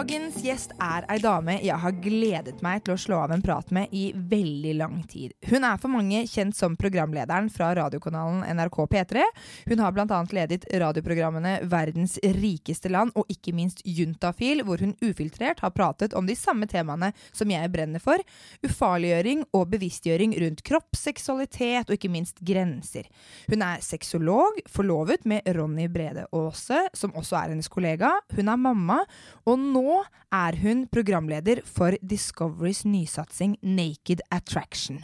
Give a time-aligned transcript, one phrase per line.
[0.00, 3.68] Dagens gjest er ei dame jeg har gledet meg til å slå av en prat
[3.74, 5.34] med i veldig lang tid.
[5.50, 9.26] Hun er for mange kjent som programlederen fra radiokanalen NRK P3.
[9.68, 10.20] Hun har bl.a.
[10.32, 16.24] ledet radioprogrammene Verdens rikeste land og ikke minst Juntafil, hvor hun ufiltrert har pratet om
[16.24, 18.24] de samme temaene som jeg brenner for.
[18.64, 23.04] Ufarliggjøring og bevisstgjøring rundt kropp, seksualitet og ikke minst grenser.
[23.52, 28.16] Hun er sexolog, forlovet med Ronny Brede Aase, som også er hennes kollega.
[28.32, 29.02] Hun er mamma.
[29.44, 29.89] og nå
[30.30, 35.00] er hun programleder for Discoverys nysatsing Naked Attraction.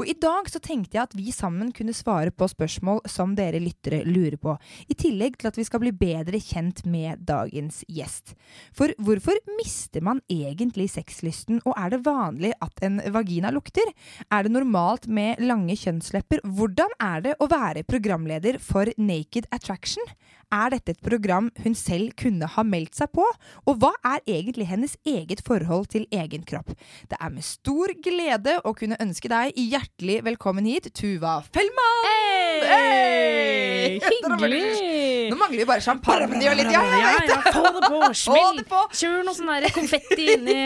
[0.00, 3.60] Og I dag så tenkte jeg at vi sammen kunne svare på spørsmål som dere
[3.62, 4.54] lyttere lurer på,
[4.88, 8.34] i tillegg til at vi skal bli bedre kjent med dagens gjest.
[8.76, 13.92] For hvorfor mister man egentlig sexlysten, og er det vanlig at en vagina lukter?
[14.32, 16.44] Er det normalt med lange kjønnslepper?
[16.44, 20.04] Hvordan er det å være programleder for Naked Attraction?
[20.50, 23.22] Er dette et program hun selv kunne ha meldt seg på?
[23.70, 26.72] Og hva er egentlig hennes eget forhold til egen kropp?
[27.06, 32.02] Det er med stor glede å kunne ønske deg hjertelig velkommen hit, Tuva Fellmann!
[32.08, 32.66] Hey!
[32.66, 34.00] Hey!
[34.10, 35.30] Hyggelig!
[35.30, 37.40] Nå mangler vi bare champagne og litt Ja, ja, ja!
[37.54, 38.00] Få det på!
[38.18, 38.64] Smell!
[38.90, 40.62] Kjør noe sånn konfetti inn i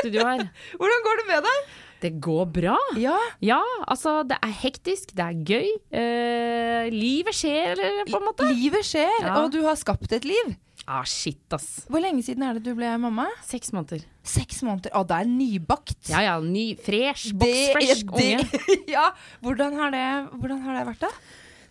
[0.00, 0.48] studio her.
[0.80, 1.76] Hvordan går det med deg?
[2.00, 2.76] Det går bra.
[2.96, 5.68] Ja, Ja, altså, det er hektisk, det er gøy.
[5.90, 7.74] Eh, livet skjer,
[8.08, 8.46] på en måte.
[8.54, 9.34] livet skjer, Ja.
[9.42, 10.56] og du har skapt et liv.
[10.86, 11.84] Ah, shit, ass.
[11.90, 13.26] Hvor lenge siden er det du ble mamma?
[13.44, 14.00] Seks måneder.
[14.24, 14.90] Seks måneder.
[14.96, 15.98] Å, det er nybakt.
[16.08, 18.46] Ja ja, ny, fresh, boksfresh unge.
[18.94, 19.10] ja,
[19.44, 20.06] hvordan har, det,
[20.38, 21.10] hvordan har det vært, da?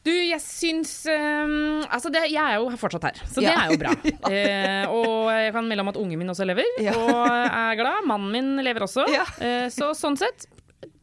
[0.07, 3.57] Du, jeg syns um, Altså, det, jeg er jo fortsatt her, så det Ja.
[3.65, 3.91] er jo bra.
[4.37, 6.93] Eh, og jeg kan melde om at ungen min også lever, Ja.
[6.95, 8.05] og er glad.
[8.07, 9.05] Mannen min lever også.
[9.11, 9.25] Ja.
[9.43, 10.47] Eh, så sånn sett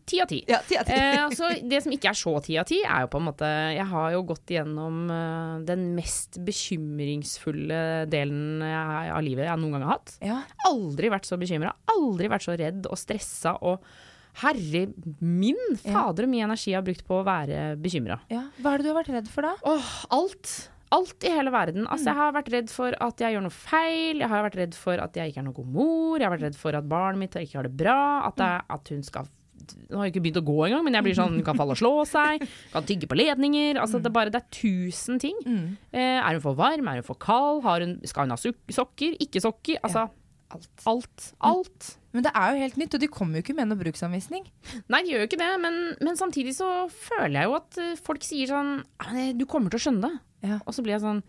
[0.05, 0.43] ti av ti.
[0.49, 0.93] Ja, ti av ti.
[0.93, 3.49] Eh, altså, det som ikke er så ti av ti, er jo på en måte
[3.73, 7.79] Jeg har jo gått igjennom uh, den mest bekymringsfulle
[8.13, 10.17] delen jeg, av livet jeg noen gang har hatt.
[10.25, 10.41] Ja.
[10.69, 13.85] Aldri vært så bekymra, aldri vært så redd og stressa og
[14.43, 14.85] Herre
[15.21, 18.21] min, fader, hvor mye energi jeg har brukt på å være bekymra.
[18.33, 18.47] ja.
[18.61, 19.55] Hva er det du har vært redd for, da?
[19.71, 20.55] Åh, alt.
[20.95, 21.87] Alt i hele verden.
[21.91, 24.21] Altså, jeg har vært redd for at jeg gjør noe feil.
[24.21, 26.19] Jeg har vært redd for at jeg ikke er noen god mor.
[26.21, 27.97] Jeg har vært redd for at barnet mitt ikke har det bra.
[28.29, 29.31] At, jeg, at hun skal
[29.65, 31.73] Nå har jeg ikke begynt å gå engang, men jeg blir sånn Hun kan falle
[31.73, 32.43] og slå seg.
[32.75, 33.79] Kan tygge på ledninger.
[33.81, 35.39] Altså, det, er bare, det er tusen ting.
[35.91, 36.91] Eh, er hun for varm?
[36.93, 37.63] Er hun for kald?
[37.65, 39.17] Har hun, skal hun ha sokker?
[39.25, 39.81] Ikke sokker?
[39.83, 40.05] Altså
[40.55, 40.71] Alt.
[40.89, 41.29] alt.
[41.51, 41.89] Alt.
[42.15, 44.45] Men det er jo helt nytt, og de kommer jo ikke med noen bruksanvisning.
[44.93, 47.97] Nei, de gjør jo ikke det, men, men samtidig så føler jeg jo at eh,
[48.07, 50.23] folk sier sånn «Ja, men, eh, Du kommer til å skjønne det.
[50.45, 50.61] Ja.
[50.63, 51.23] Og så blir jeg sånn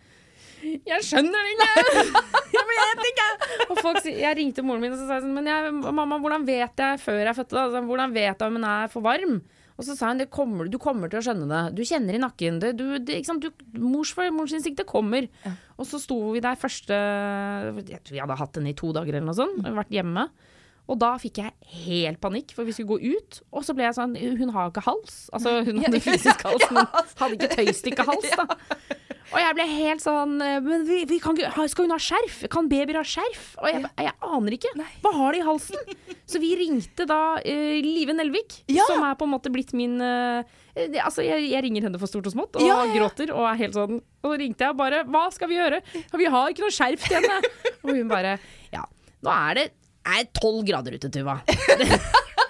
[0.66, 2.06] Jeg skjønner det ikke!
[2.58, 3.28] jeg vet ikke!
[3.70, 6.20] Og folk sier, jeg ringte moren min og så sa jeg sånn Men jeg, mamma,
[6.22, 7.56] hvordan vet jeg før jeg fødte?
[7.56, 7.66] Da?
[7.70, 9.40] Altså, hvordan vet jeg om hun er for varm?
[9.76, 11.62] Og så sa hun det kommer, du kommer til å skjønne det.
[11.76, 12.62] Du kjenner i nakken.
[12.64, 13.20] Det, du, det?
[13.44, 13.50] Du,
[13.84, 15.28] mors, morsinstinktet kommer.
[15.76, 19.18] Og så sto vi der første Jeg tror vi hadde hatt den i to dager
[19.18, 19.60] eller noe sånt.
[19.66, 20.30] Vært hjemme.
[20.86, 21.54] Og da fikk jeg
[21.88, 23.40] helt panikk, for vi skulle gå ut.
[23.52, 25.26] Og så ble jeg sånn Hun har ikke hals.
[25.34, 26.86] Altså, hun hadde fysisk hals, men
[27.22, 28.48] hadde ikke tøystikkehals, da.
[29.34, 31.38] Og jeg ble helt sånn eh, Men vi, vi kan
[31.72, 32.44] skal hun ha skjerf?
[32.54, 33.48] Kan babyer ha skjerf?
[33.62, 34.74] Og jeg, jeg aner ikke.
[35.02, 35.96] Hva har de i halsen?
[36.32, 38.86] Så vi ringte da uh, Live Nelvik, Ja.
[38.90, 40.42] som er på en måte blitt min uh,
[40.76, 42.92] Altså, jeg, jeg ringer henne for stort og smått, og Ja, ja.
[42.98, 45.80] gråter, og er helt sånn Og så ringte jeg og bare Hva skal vi gjøre?
[46.20, 47.54] Vi har ikke noe skjerf til henne.
[47.86, 48.36] Og hun bare
[48.74, 48.84] Ja,
[49.24, 49.68] nå er det
[50.38, 51.40] tolv grader ute, Tuva.
[51.48, 51.98] Det,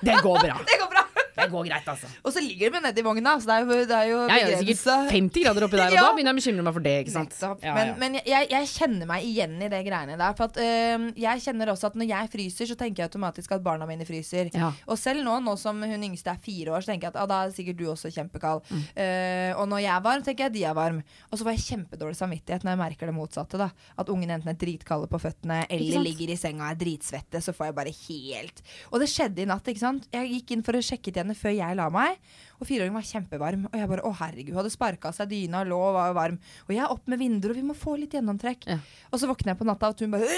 [0.04, 0.58] det går bra.
[0.68, 0.95] Det går bra!
[1.36, 2.08] Det går greit, altså.
[2.24, 4.62] Og så ligger de nedi vogna, så det er jo, det er jo Jeg gjør
[4.64, 6.02] sikkert 50 grader oppi der, og Ja.
[6.06, 6.94] da begynner jeg å bekymre meg for det.
[7.06, 7.36] ikke sant?
[7.64, 7.96] Ja, Men, ja.
[8.04, 10.34] men jeg, jeg kjenner meg igjen i det greiene der.
[10.40, 13.64] For at, øh, jeg kjenner også at når jeg fryser, så tenker jeg automatisk at
[13.66, 14.50] barna mine fryser.
[14.56, 14.72] Ja.
[14.88, 17.28] Og selv nå, nå som hun yngste er fire år, så tenker jeg at ah,
[17.30, 18.64] da er sikkert du også kjempekald.
[18.72, 18.84] Mm.
[18.96, 21.02] Uh, og når jeg er varm, tenker jeg de er varm.
[21.32, 23.60] Og så får jeg kjempedårlig samvittighet når jeg merker det motsatte.
[23.60, 27.42] da At ungene enten er dritkalde på føttene eller ligger i senga og er dritsvette.
[27.44, 28.62] Så får jeg bare helt
[28.92, 29.68] Og det skjedde i natt.
[29.68, 32.20] ikke sant Jeg gikk inn for å sjekke til henne før jeg la meg.
[32.56, 33.66] Og fireåringen var kjempevarm.
[33.68, 36.38] Og jeg bare å herregud, hadde sparka seg dyna og lå og var varm.
[36.68, 38.64] Og jeg er opp med vinduer, og vi må få litt gjennomtrekk.
[38.72, 38.78] Ja.
[39.12, 40.30] Og så våkner jeg på natta, og hun bare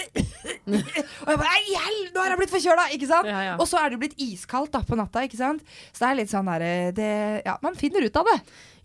[0.67, 2.87] Og jeg bare Ei, hjelp, nå har jeg blitt forkjøla!
[2.97, 3.29] Ikke sant?
[3.29, 3.53] Ja, ja.
[3.61, 5.63] Og så er det jo blitt iskaldt da på natta, ikke sant.
[5.91, 7.11] Så det er litt sånn derre det,
[7.45, 8.37] Ja, man finner ut av det.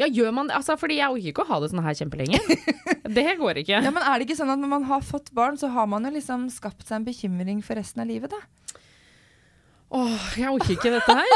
[0.03, 0.57] Ja, gjør man det?
[0.59, 2.43] Altså, fordi jeg orker ikke å ha det sånn her kjempelenge.
[3.13, 3.81] Det går ikke.
[3.83, 6.07] Ja, Men er det ikke sånn at når man har fått barn, så har man
[6.07, 8.62] jo liksom skapt seg en bekymring for resten av livet, da?
[9.93, 11.33] Åh, jeg orker ikke dette her.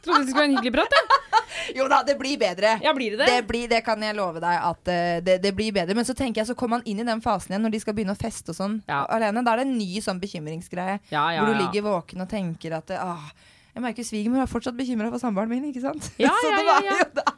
[0.00, 1.76] Trodde det skulle være en hyggelig prat, jeg.
[1.76, 2.72] Jo da, det blir bedre.
[2.82, 3.28] Ja, blir det det?
[3.28, 5.96] Det, blir, det kan jeg love deg at uh, det, det blir bedre.
[5.98, 7.96] Men så tenker jeg, så kommer man inn i den fasen igjen når de skal
[7.96, 9.02] begynne å feste og sånn Ja.
[9.12, 9.44] alene.
[9.44, 11.00] Da er det en ny sånn bekymringsgreie.
[11.12, 13.28] Ja, ja, hvor du ligger våken og tenker at ah,
[13.74, 16.08] Jeg merker svigermor er fortsatt bekymra for samboeren min, ikke sant?
[16.20, 16.96] Ja, ja, ja, ja.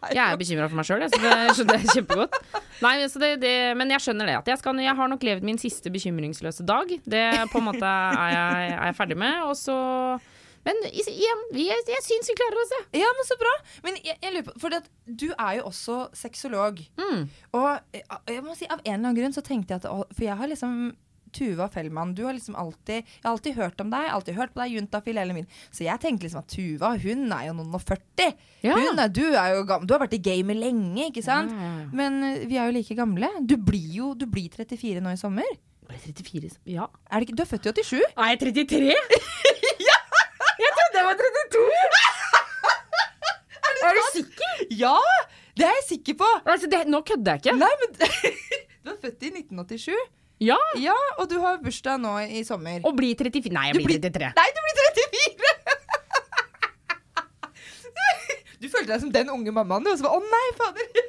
[0.09, 2.39] er Jeg er bekymra for meg sjøl, så det skjønner jeg kjempegodt.
[2.83, 4.39] Nei, det, det, men jeg skjønner det.
[4.43, 6.95] At jeg, skal, jeg har nok levd min siste bekymringsløse dag.
[7.07, 9.43] Det på en måte er jeg, er jeg ferdig med.
[9.47, 9.79] Og så
[10.65, 13.03] Men igjen, jeg, jeg syns vi klarer oss, jeg.
[13.05, 13.55] Ja, men så bra.
[13.87, 16.83] Men jeg, jeg lurer på For du er jo også sexolog.
[17.01, 17.25] Mm.
[17.57, 20.27] Og eh, jeg må si, av en eller annen grunn så tenkte jeg at For
[20.27, 20.95] jeg har liksom
[21.35, 24.63] Tuva Fellmann, du har liksom alltid Jeg har alltid hørt om deg, alltid hørt på
[24.63, 25.49] deg, juntafil hele min.
[25.75, 28.37] Så jeg tenkte liksom at Tuva, hun er jo noen og 40.
[28.65, 28.79] Ja.
[28.79, 31.53] Hun er, du er jo du har vært i gamet lenge, ikke sant?
[31.53, 31.73] Ja.
[31.91, 33.31] Men eh, vi er jo like gamle.
[33.43, 35.59] Du blir jo du blir 34 nå i sommer.
[35.85, 36.89] Ble 34 Ja.
[37.11, 38.15] Er det ikke, du er født i 87?
[38.15, 39.54] Er jeg 33?
[41.01, 41.63] Jeg var 32!
[43.85, 44.53] er, du sikker?
[44.83, 44.97] Ja!
[45.55, 46.29] Det er jeg sikker på.
[46.51, 47.57] Altså, det, nå kødder jeg ikke.
[47.61, 47.89] Nei, men
[48.85, 49.95] Du er født i 1987.
[50.45, 50.59] Ja!
[50.83, 52.81] Ja, og du har bursdag nå i sommer.
[52.85, 54.33] Og blir 34 Nei, jeg blir blir- 33.
[54.41, 55.53] Nei, du blir 34!
[58.65, 59.91] Du følte deg som den unge mammaen, du.
[59.93, 61.09] Og så bare, å nei, fader.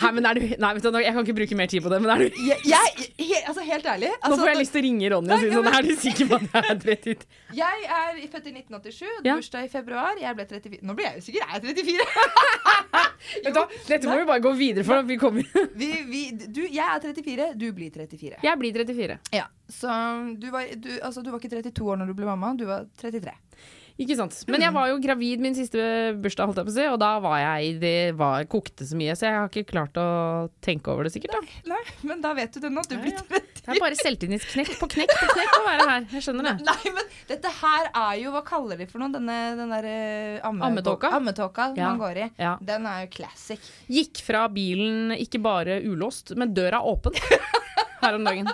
[0.00, 1.98] Hæ, men er du Nei, vet du, jeg kan ikke bruke mer tid på det,
[2.02, 4.80] men er du Jeg, jeg, he, altså, helt ærlig Nå altså, får jeg lyst til
[4.80, 7.26] å ringe Ronny og si sånn Er du sikker på at jeg er 30?
[7.60, 9.34] Jeg er født i 1987, Ja.
[9.36, 10.18] bursdag i februar.
[10.20, 10.80] Jeg ble 34.
[10.86, 12.70] Nå blir jeg jo sikker, jeg er 34.
[13.44, 13.60] Vet du
[13.90, 15.02] Dette må vi bare gå videre for.
[15.08, 18.40] Vi kommer Vi, vi, du, jeg er 34, du blir 34.
[18.46, 19.18] Jeg blir 34.
[19.36, 19.90] Ja, Så
[20.40, 22.86] du var, du, altså, du var ikke 32 år når du ble mamma, du var
[23.02, 23.34] 33.
[24.00, 24.32] Ikke sant.
[24.48, 25.76] Men jeg var jo gravid min siste
[26.24, 28.96] bursdag, holdt jeg på å si, og da var jeg i Det var, kokte så
[28.96, 30.06] mye, så jeg har ikke klart å
[30.64, 31.34] tenke over det sikkert.
[31.36, 32.80] da Nei, men da vet du det nå.
[32.88, 33.24] Du Ja, blir ja.
[33.28, 33.60] 30.
[33.60, 36.06] Det er bare selvtillitsknekk på knekk på knekk å være her.
[36.16, 36.54] Jeg skjønner det.
[36.70, 39.12] Nei, men dette her er jo Hva kaller de for noe?
[39.14, 39.94] Denne, den derre
[40.48, 41.12] amme, Ammetåka?
[41.20, 41.90] Ammetåka Ja.
[41.92, 42.30] man går i.
[42.40, 42.54] Ja.
[42.64, 43.60] Den er jo classic.
[43.92, 47.12] Gikk fra bilen ikke bare ulåst, men døra åpen
[48.02, 48.48] her om dagen.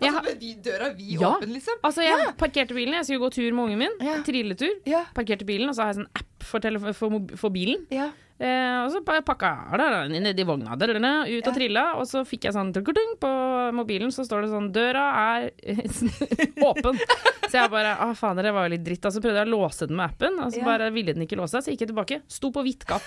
[0.00, 1.30] Altså, med de døra vi Ja.
[1.30, 1.78] åpen, liksom.
[1.82, 3.96] Altså, jeg parkerte bilen, jeg skulle gå tur med ungen min.
[4.00, 4.18] Ja.
[4.26, 4.74] Trilletur.
[5.14, 7.86] Parkerte bilen, og så har jeg sånn app for, for, for bilen.
[7.94, 8.10] Ja.
[8.34, 9.48] Eh, og så pakka
[9.78, 11.84] jeg den nedi vogna, da, da, da, ut og trilla.
[12.00, 13.30] Og så fikk jeg sånn på
[13.76, 15.04] mobilen, så står det sånn 'Døra
[15.38, 15.50] er
[16.68, 16.98] åpen'.
[17.46, 19.04] Så jeg bare Å, fader, det var jo litt dritt.
[19.06, 21.38] Og så prøvde jeg å låse den med appen, og så bare ville den ikke
[21.38, 21.62] låse.
[21.62, 22.22] Så gikk jeg tilbake.
[22.26, 23.06] Sto på hvitt gap.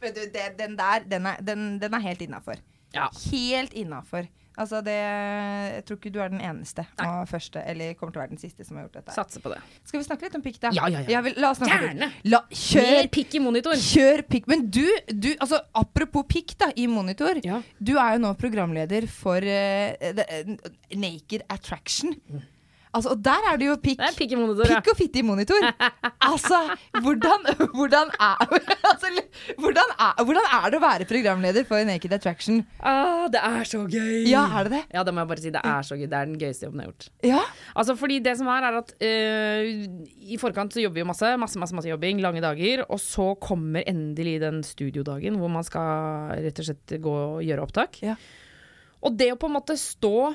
[0.00, 2.62] Men du, det, den der, den er, den, den er helt innafor.
[2.94, 3.10] Ja.
[3.32, 4.28] Helt innafor.
[4.60, 8.22] Altså det Jeg tror ikke du er den eneste og første, eller kommer til å
[8.22, 9.14] være den siste som har gjort dette.
[9.16, 9.60] Satser på det.
[9.88, 10.72] Skal vi snakke litt om pikk, da?
[10.76, 11.22] Ja, ja, ja.
[11.24, 12.10] vil, la oss snakke Gjerne.
[12.28, 13.76] La, Mer kjør, pikk i monitor.
[13.80, 14.48] kjør pikk.
[14.52, 17.40] Men du, du, altså apropos pikk da, i monitor.
[17.46, 17.62] Ja.
[17.80, 22.16] Du er jo nå programleder for uh, the, uh, Naked Attraction.
[22.92, 24.00] Altså, og der er det jo pikk.
[24.02, 24.80] Det pikk monitor, ja.
[24.80, 25.68] Pikk og fitte i monitor.
[26.22, 26.58] Altså,
[27.02, 28.42] hvordan, hvordan, er,
[28.90, 29.08] altså,
[29.58, 32.60] hvordan, er, hvordan er det å være programleder for Naked Attraction?
[32.78, 34.22] Ah, det er så gøy!
[34.30, 34.82] Ja, er det det?
[34.94, 35.50] Ja, det må jeg bare si.
[35.54, 36.06] Det er så gøy.
[36.06, 37.08] Det er den gøyeste jobben jeg har gjort.
[37.26, 37.40] Ja?
[37.74, 39.72] Altså, fordi det som er, er at uh,
[40.32, 43.32] i forkant så jobber vi jo masse, masse, masse, masse jobbing, lange dager, og så
[43.42, 47.98] kommer endelig den studiodagen hvor man skal rett og slett gå og gjøre opptak.
[48.06, 48.16] Ja.
[49.02, 50.32] Og det å på en måte stå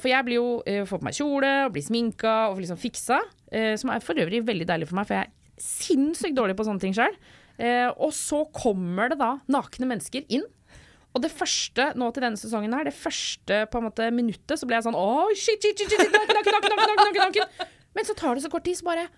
[0.00, 2.80] For jeg blir jo eh, får på meg kjole og blir sminka og får liksom
[2.80, 3.18] fiksa,
[3.52, 6.66] eh, som er for øvrig veldig deilig for meg, for jeg er sinnssykt dårlig på
[6.68, 7.16] sånne ting sjøl.
[7.58, 10.46] Eh, og så kommer det da nakne mennesker inn.
[11.16, 14.68] Og det første nå til denne sesongen her, det første på en måte minuttet, så
[14.68, 17.72] ble jeg sånn Oi, shit, shit, shit, shit, naken, naken, naken, naken, naken.
[17.96, 19.08] Men så tar det så kort tid, så bare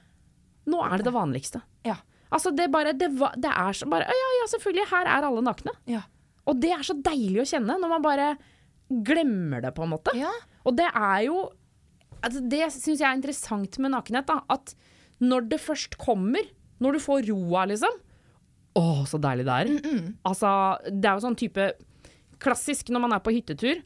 [0.71, 1.61] Nå er det det vanligste.
[1.89, 1.99] Ja.
[2.31, 3.09] Altså, det bare Det,
[3.43, 5.75] det er så bare Ja, ja, selvfølgelig, her er alle nakne.
[5.91, 6.05] Ja.
[6.49, 8.31] Og det er så deilig å kjenne, når man bare
[8.91, 10.15] glemmer det, på en måte.
[10.19, 10.31] Ja.
[10.67, 11.49] Og det er jo
[12.21, 14.29] altså Det syns jeg er interessant med nakenhet.
[14.29, 14.75] Da, at
[15.21, 16.45] når det først kommer,
[16.81, 17.93] Når du får roa, liksom.
[18.77, 19.71] Å, så deilig det er.
[20.25, 20.51] Altså,
[20.89, 21.73] det er jo sånn type
[22.41, 23.83] Klassisk når man er på hyttetur.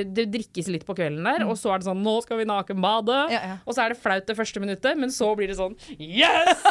[0.00, 2.48] Eh, Det drikkes litt på kvelden der, og så er det sånn Nå skal vi
[2.48, 3.18] nakenbade.
[3.34, 3.56] Ja, ja.
[3.64, 6.64] Og så er det flaut det første minuttet, men så blir det sånn Yes!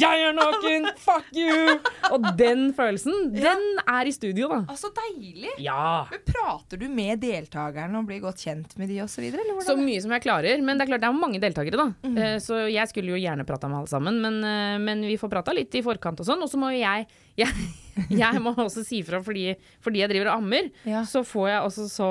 [0.00, 0.90] Jeg er naken!
[1.00, 1.76] Fuck you!
[2.10, 4.60] Og den følelsen, den er i studio, da.
[4.70, 5.54] Altså, deilig!
[5.62, 6.06] Ja.
[6.10, 9.26] Men Prater du med deltakerne og blir godt kjent med de osv.?
[9.64, 10.62] Så så mye som jeg klarer.
[10.64, 11.88] Men det er klart det er mange deltakere, da.
[12.06, 12.18] Mm.
[12.42, 15.54] Så jeg skulle jo gjerne prata med alle sammen, men, eh, men vi får prata
[15.56, 16.42] litt i forkant og sånn.
[16.44, 17.06] Og så må jo jeg,
[17.44, 17.68] jeg
[18.22, 19.50] Jeg må også si fra fordi,
[19.84, 20.68] fordi jeg driver og ammer.
[20.88, 21.02] Ja.
[21.04, 22.06] Så får jeg også så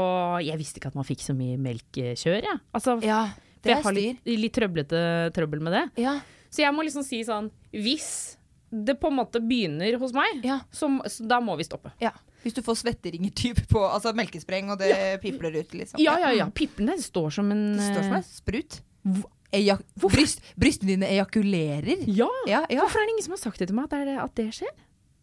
[0.46, 2.60] Jeg visste ikke at man fikk så mye melkekjør, jeg.
[2.76, 3.22] Altså, Ja,
[3.64, 5.00] for jeg har litt, litt trøblete
[5.36, 5.86] trøbbel med det.
[6.04, 6.20] Ja,
[6.52, 8.36] Så jeg må liksom si sånn Hvis
[8.70, 11.90] det på en måte begynner hos meg, ja, så, så da må vi stoppe.
[12.04, 12.12] ja.
[12.44, 14.94] Hvis du får svetteringer typ på altså melkespreng, og det
[15.24, 16.00] pipler ut, liksom.
[16.00, 16.46] Ja, ja, ja.
[16.56, 18.78] Piplene står som en Det står som en sprut.
[20.00, 22.06] Bryst, brystene dine ejakulerer.
[22.08, 22.30] Ja!
[22.48, 22.84] Ja, ja.
[22.84, 24.36] Hvorfor er det ingen som har sagt det til meg, at, det er det, at
[24.40, 24.72] det skjer?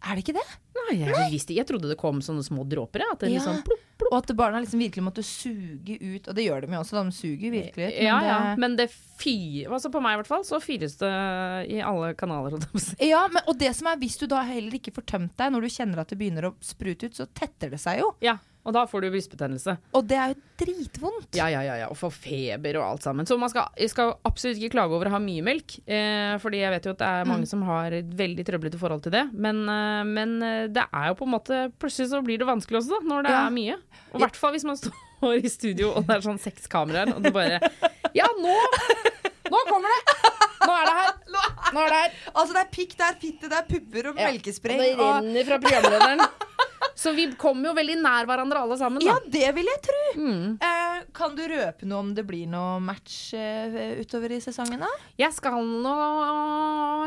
[0.05, 0.45] Er det ikke det?
[0.77, 3.03] Nei, jeg, visste, jeg trodde det kom sånne små dråper.
[3.11, 3.39] At det Ja.
[3.41, 4.13] liksom plopp, plopp.
[4.13, 6.29] Og at barna liksom virkelig måtte suge ut.
[6.29, 7.01] Og det gjør de jo også.
[7.03, 8.03] De suger virkelig ut.
[8.05, 8.39] Ja, men ja.
[8.51, 11.11] det- Men det fyr, altså på meg i hvert fall, så fyres det
[11.73, 12.59] i alle kanaler.
[13.01, 15.61] Ja, men, og det som er, hvis du da heller ikke får tømt deg, når
[15.63, 18.13] du kjenner at det begynner å sprute ut, så tetter det seg jo.
[18.21, 18.37] Ja,
[18.67, 19.77] og da får du brystbetennelse.
[19.95, 21.37] Og det er jo dritvondt.
[21.39, 23.27] Ja, ja, ja, ja, og får feber og alt sammen.
[23.29, 26.61] Så man skal, jeg skal absolutt ikke klage over å ha mye melk, eh, fordi
[26.65, 29.25] jeg vet jo at det er mange som har et veldig trøblete forhold til det.
[29.33, 32.81] Men, eh, men eh, det er jo på en måte Plutselig så blir det vanskelig
[32.83, 33.45] også, da, når det Ja.
[33.47, 33.79] er mye.
[34.13, 37.15] Og i hvert fall hvis man står i studio og det er sånn seks kameraer,
[37.17, 37.61] og det bare
[38.19, 38.57] Ja, nå!
[39.47, 40.17] Nå kommer det!
[40.67, 41.11] Nå er det her!
[41.77, 42.15] Nå er det her!
[42.33, 44.31] Altså, det er pikk, det er fitte, det er pupper og Ja.
[44.33, 44.75] melkespray.
[44.75, 46.23] Og det renner fra programlederen.
[46.97, 49.13] Så vi kommer jo veldig nær hverandre alle sammen, da.
[49.13, 50.03] ja, det vil jeg tro.
[50.17, 50.57] Mm.
[50.65, 54.89] Eh, kan du røpe noe om det blir noe match eh, utover i sesongen, da?
[55.21, 55.95] Jeg skal nå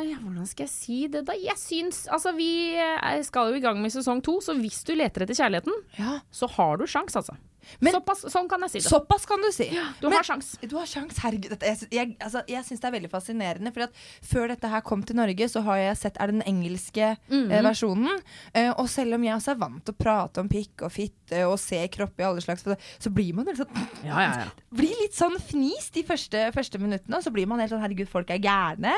[0.05, 1.35] ja, Hvordan skal jeg si det, da?
[1.38, 2.49] Jeg syns Altså, vi
[2.79, 6.19] eh, skal jo i gang med sesong to, så hvis du leter etter kjærligheten, Ja.
[6.31, 7.35] så har du sjans, altså.
[7.82, 8.89] Men- Såpass, sånn kan jeg si det.
[8.89, 9.70] Såpass kan du si.
[10.01, 10.58] Du Men- har sjans.
[10.68, 11.60] Du har sjans, herregud.
[11.62, 13.74] Jeg jeg, altså, jeg syns det er veldig fascinerende.
[13.74, 13.92] For at
[14.24, 17.51] før dette her kom til Norge, så har jeg sett er den engelske Mhm.
[17.51, 18.22] eh, versjonen.
[18.56, 21.46] Eh, og selv om jeg også er vant til å prate om pikk og fitte
[21.48, 22.63] og se kropp i alle slags
[23.00, 23.68] Så blir man sånn
[24.04, 24.46] Ja, ja, ja.
[24.74, 28.08] blir litt sånn fnis de første, første minuttene, og så blir man helt sånn 'herregud,
[28.08, 28.94] folk er gærne'.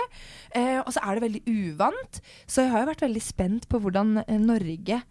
[0.53, 2.21] Eh, og så er det veldig uvant.
[2.47, 5.03] Så jeg har jo vært veldig spent på hvordan eh, Norge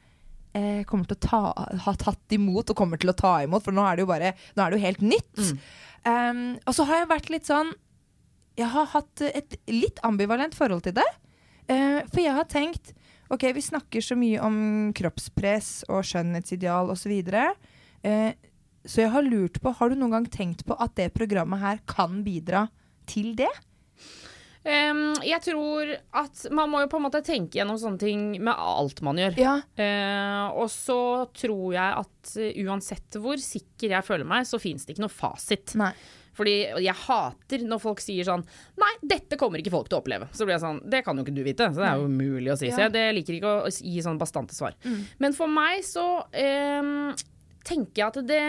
[0.56, 1.40] eh, kommer til å ta,
[1.86, 4.34] ha tatt imot, og kommer til å ta imot, for nå er det jo bare
[4.56, 5.44] Nå er det jo helt nytt.
[6.06, 7.74] Um, og så har jeg vært litt sånn
[8.56, 11.08] Jeg har hatt et litt ambivalent forhold til det.
[11.68, 12.94] Uh, for jeg har tenkt
[13.30, 14.56] Ok, vi snakker så mye om
[14.96, 17.12] kroppspress og skjønnhetsideal osv.
[18.02, 18.32] Eh,
[18.82, 21.78] så jeg har lurt på, har du noen gang tenkt på at det programmet her
[21.86, 22.64] kan bidra
[23.06, 23.50] til det?
[24.60, 28.52] Em, jeg tror at man må jo på en måte tenke gjennom sånne ting med
[28.52, 29.38] alt man gjør.
[29.40, 29.56] Ja.
[29.78, 31.00] Uh, og så
[31.36, 35.14] tror jeg at eh, uansett hvor sikker jeg føler meg, så fins det ikke noe
[35.14, 35.76] fasit.
[35.80, 35.94] Nei.
[36.36, 38.44] Fordi jeg hater når folk sier sånn
[38.78, 40.28] Nei, dette kommer ikke folk til å oppleve.
[40.32, 41.66] Så blir jeg sånn Det kan jo ikke du vite.
[41.74, 42.70] Så det er jo umulig å si.
[42.70, 44.76] Så jeg det liker ikke å gi sånn bastante svar.
[45.20, 47.10] Men for meg så em,
[47.66, 48.42] tenker jeg at det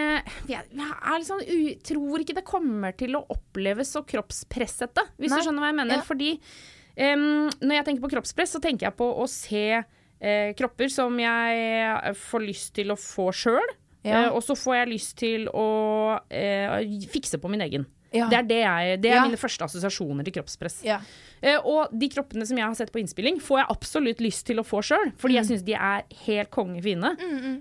[0.50, 1.44] Jeg, sånn
[1.86, 5.40] tror ikke det kommer til å oppleves så kroppspressete, hvis Nei.
[5.40, 6.02] du skjønner hva jeg mener.
[6.02, 6.08] Ja.
[6.08, 10.94] Fordi um, når jeg tenker på kroppspress, så tenker jeg på å se uh, kropper
[10.94, 13.74] som jeg får lyst til å få sjøl.
[14.02, 14.28] Ja.
[14.28, 15.72] Uh, og så får jeg lyst til å
[16.18, 16.78] uh,
[17.12, 17.90] fikse på min egen.
[18.12, 18.28] Ja.
[18.28, 20.82] Det er, det jeg, det er mine første assosiasjoner til kroppspress.
[20.84, 24.60] Eh, og de kroppene som jeg har sett på innspilling, får jeg absolutt lyst til
[24.60, 25.14] å få sjøl.
[25.22, 27.14] Fordi jeg syns de er helt kongefine.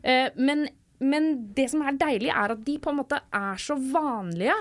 [0.02, 0.66] Eh, men,
[1.00, 4.54] men det som er deilig, er at de på en måte er så vanlige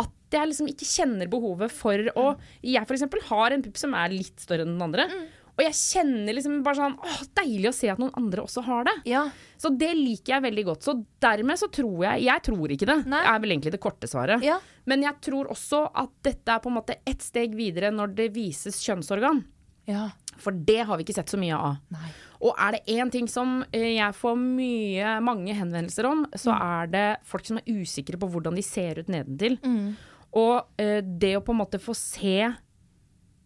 [0.00, 2.26] at jeg liksom ikke kjenner behovet for å
[2.64, 5.04] Jeg for eksempel har en pupp som er litt større enn den andre.
[5.52, 8.86] Og jeg kjenner liksom bare sånn Åh, deilig å se at noen andre også har
[8.88, 8.94] det.
[9.12, 9.26] Ja.
[9.60, 10.86] Så det liker jeg veldig godt.
[10.86, 12.98] Så dermed så tror jeg Jeg tror ikke det.
[13.12, 13.20] Nei.
[13.20, 14.42] er vel egentlig det korte svaret.
[14.42, 14.56] Ja.
[14.88, 18.30] Men jeg tror også at dette er på en måte ett steg videre når det
[18.32, 19.44] vises kjønnsorgan.
[19.86, 20.08] ja.
[20.36, 21.76] For det har vi ikke sett så mye av.
[21.90, 22.10] Nei.
[22.42, 26.62] Og er det én ting som eh, jeg får mye, mange henvendelser om, så Mm.
[26.62, 29.58] er det folk som er usikre på hvordan de ser ut nedentil.
[29.62, 29.94] Mm.
[30.34, 32.52] Og eh, det å på en måte få se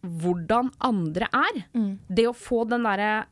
[0.07, 1.99] hvordan andre er, Mm.
[2.09, 3.27] det å få den derre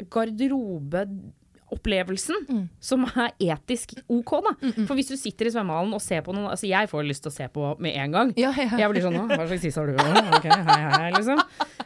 [1.74, 2.68] garderobeopplevelsen Mm.
[2.80, 4.52] som er etisk OK, da.
[4.86, 7.30] For hvis du sitter i svømmehallen og ser på noen Altså, jeg får lyst til
[7.30, 8.32] å se på med en gang.
[8.36, 8.76] Ja, ja.
[8.78, 9.94] Jeg blir sånn Hva slags tiss har du?
[9.94, 11.40] Ok, hei, hei, liksom.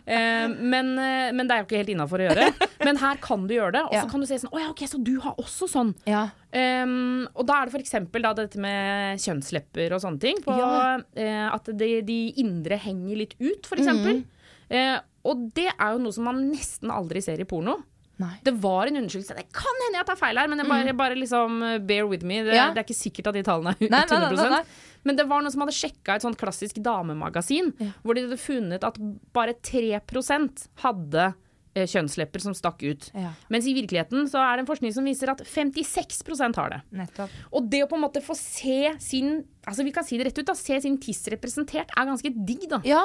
[0.08, 2.68] Eh, men, eh, men det er jo ikke helt innafor å gjøre.
[2.84, 4.08] Men her kan du gjøre det, og så Ja.
[4.08, 5.94] kan du se sånn Å ja, ok, så du har også sånn.
[6.06, 6.28] ja.
[6.50, 10.36] Um, og da er det eksempel dette med kjønnslepper og sånne ting.
[10.40, 10.54] På,
[11.14, 14.24] eh, at de, de indre henger litt ut, for eksempel.
[14.70, 17.82] Eh, og det er jo noe som man nesten aldri ser i porno.
[18.18, 18.32] Nei.
[18.42, 19.36] Det var en undersøkelse.
[19.38, 22.40] Det kan hende jeg tar feil her, men bare, bare liksom uh, bear with me.
[22.42, 22.68] Det, Ja.
[22.74, 24.86] det er ikke sikkert at de tallene er Nei, 100 nei, nei, nei, nei.
[25.06, 27.92] Men det var noen som hadde sjekka et sånt klassisk damemagasin, Ja.
[28.02, 28.98] hvor de hadde funnet at
[29.32, 30.00] bare 3
[30.82, 31.34] hadde
[31.76, 33.10] eh, kjønnslepper som stakk ut.
[33.14, 33.30] Ja.
[33.54, 36.80] Mens i virkeligheten så er det en forskning som viser at 56% har det.
[36.90, 37.30] Nettopp.
[37.52, 40.38] Og det å på en måte få se sin Altså vi kan si det rett
[40.40, 40.54] ut, da.
[40.56, 42.78] Se sin tiss representert er ganske digg, da.
[42.88, 43.02] Ja.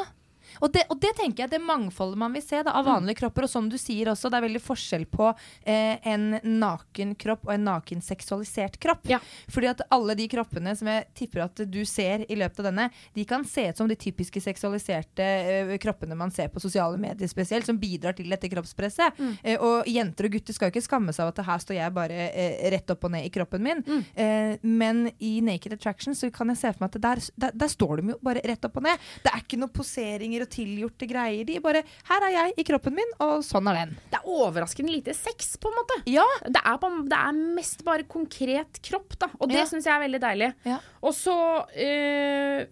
[0.62, 3.48] Og det, og det tenker jeg det mangfoldet man vil se da, av vanlige kropper.
[3.48, 5.30] Og som du sier også, det er veldig forskjell på
[5.66, 9.08] eh, en naken kropp og en naken seksualisert kropp.
[9.10, 9.20] Ja.
[9.52, 12.90] Fordi at alle de kroppene som jeg tipper at du ser i løpet av denne,
[13.16, 17.30] de kan se ut som de typiske seksualiserte eh, kroppene man ser på sosiale medier
[17.32, 19.20] spesielt, som bidrar til dette kroppspresset.
[19.44, 21.96] Eh, og jenter og gutter skal jo ikke skamme seg av at her står jeg
[21.96, 23.84] bare eh, rett opp og ned i kroppen min.
[24.16, 27.72] Eh, men i Naked Attraction så kan jeg se for meg at der, der, der
[27.72, 29.10] står de jo bare rett opp og ned.
[29.24, 31.46] Det er ikke noe poseringer og tilgjorte greier.
[31.48, 33.96] De bare Her er jeg i kroppen min, og sånn er den.
[34.12, 36.00] Det er overraskende lite sex, på en måte.
[36.12, 36.26] Ja.
[36.46, 39.32] Det er, på, det er mest bare konkret kropp, da.
[39.40, 39.66] Og det Ja.
[39.70, 40.54] syns jeg er veldig deilig.
[40.66, 40.80] Ja.
[41.02, 41.36] Og så
[41.76, 42.66] eh,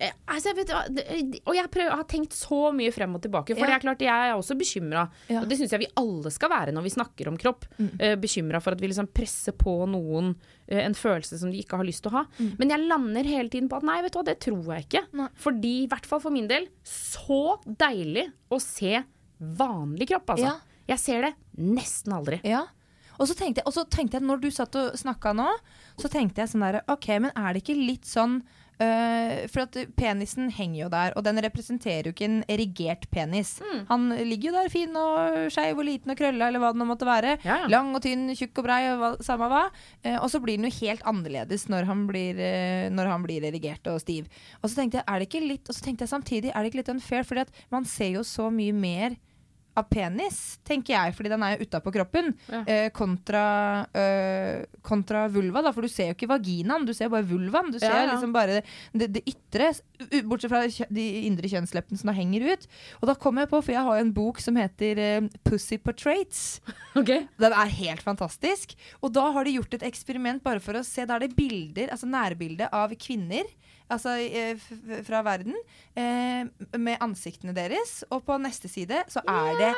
[0.00, 0.70] altså, jeg vet,
[1.44, 3.54] og jeg prøver, har tenkt så mye frem og tilbake.
[3.56, 3.66] For Ja.
[3.70, 5.02] det er klart, jeg er også bekymra.
[5.28, 5.42] Ja.
[5.42, 7.66] Og det syns jeg vi alle skal være når vi snakker om kropp.
[7.98, 11.76] Eh, bekymra for at vi liksom presser på noen uh, en følelse som de ikke
[11.76, 12.24] har lyst til å ha.
[12.58, 15.04] Men jeg lander hele tiden på at nei, vet du hva, det tror jeg ikke.
[15.20, 15.28] Nei.
[15.36, 19.02] Fordi, i hvert fall for min del, så deilig å se
[19.40, 20.52] vanlig kropp, altså.
[20.52, 20.58] Ja.
[20.90, 22.40] Jeg ser det nesten aldri.
[22.44, 22.64] Ja.
[23.20, 25.46] Og så tenkte jeg, og så tenkte jeg når du satt og snakka nå,
[26.00, 28.38] så tenkte jeg sånn derre OK, men er det ikke litt sånn
[28.84, 33.58] øh, For at penisen henger jo der, og den representerer jo ikke en erigert penis.
[33.60, 33.82] Mm.
[33.90, 36.88] Han ligger jo der fin og skeiv og liten og krølla, eller hva det nå
[36.88, 37.36] måtte være.
[37.44, 37.70] Ja, ja.
[37.72, 39.64] Lang og tynn, tjukk og brei, og hva, samme hva.
[40.04, 43.46] Uh, og så blir den jo helt annerledes når han blir, uh, når han blir
[43.48, 44.30] erigert og stiv.
[44.60, 46.70] Og så tenkte jeg, er det ikke litt Og så tenkte jeg samtidig, er det
[46.70, 47.26] ikke litt unfair?
[47.26, 49.18] Fordi at man ser jo så mye mer
[49.78, 52.62] av penis, tenker jeg, fordi den er jo utapå kroppen, Ja.
[52.66, 55.62] eh, kontra, eh, kontra vulva.
[55.62, 57.70] Da, for du ser jo ikke vaginaen, du ser bare vulvaen.
[57.72, 58.12] Du ser Ja, ja.
[58.14, 59.70] liksom bare det, det ytre,
[60.26, 62.66] bortsett fra de indre kjønnsleppene som da henger ut.
[63.00, 65.78] Og da kom jeg på, for jeg har jo en bok som heter eh, Pussy
[65.78, 66.60] Portraits.
[67.00, 67.28] Okay.
[67.38, 68.74] Den er helt fantastisk.
[69.00, 71.04] Og da har de gjort et eksperiment bare for å se.
[71.06, 73.46] Da er det bilder, altså nærbilde av kvinner
[73.92, 74.58] altså, eh,
[75.06, 75.56] fra verden
[75.98, 76.48] eh,
[76.78, 78.00] med ansiktene deres.
[78.10, 79.70] Og på neste side så er det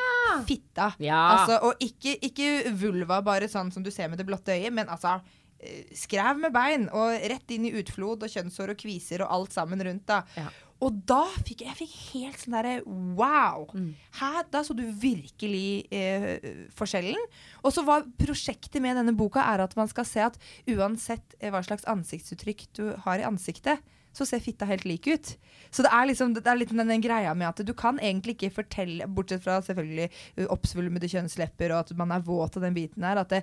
[0.49, 0.93] fitta.
[1.03, 1.23] Ja.
[1.37, 4.91] Altså, og ikke, ikke vulva, bare sånn som du ser med det blotte øyet, men
[4.93, 5.19] altså
[5.59, 9.57] eh, skræv med bein og rett inn i utflod og kjønnshår og kviser og alt
[9.57, 10.07] sammen rundt.
[10.11, 10.23] da.
[10.39, 10.51] Ja.
[10.83, 12.75] Og da fikk jeg, jeg fikk helt sånn derre
[13.19, 13.69] wow!
[13.71, 13.93] Mm.
[14.19, 16.43] Her, da så du virkelig eh,
[16.75, 17.19] forskjellen.
[17.63, 20.39] Og så var prosjektet med denne boka er at man skal se at
[20.71, 25.33] uansett eh, hva slags ansiktsuttrykk du har i ansiktet, så ser fitta helt lik ut.
[25.73, 28.37] Så det er liksom det er litt den, den greia med at du kan egentlig
[28.37, 33.07] ikke fortelle, bortsett fra selvfølgelig oppsvulmede kjønnslepper og at man er våt og den biten
[33.07, 33.43] her, at det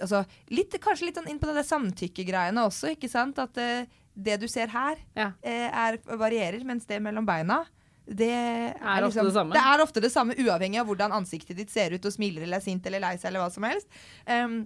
[0.00, 3.38] altså, litt, Kanskje litt sånn inn på det samtykkegreiene også, ikke sant?
[3.42, 5.32] At det, det du ser her, Ja.
[5.42, 7.62] er, varierer, mens det mellom beina
[8.10, 9.54] det er, Er liksom, det.
[9.54, 12.58] Det er ofte det samme, uavhengig av hvordan ansiktet ditt ser ut og smiler eller
[12.58, 13.86] er sint eller lei seg eller hva som helst.
[14.26, 14.64] Um,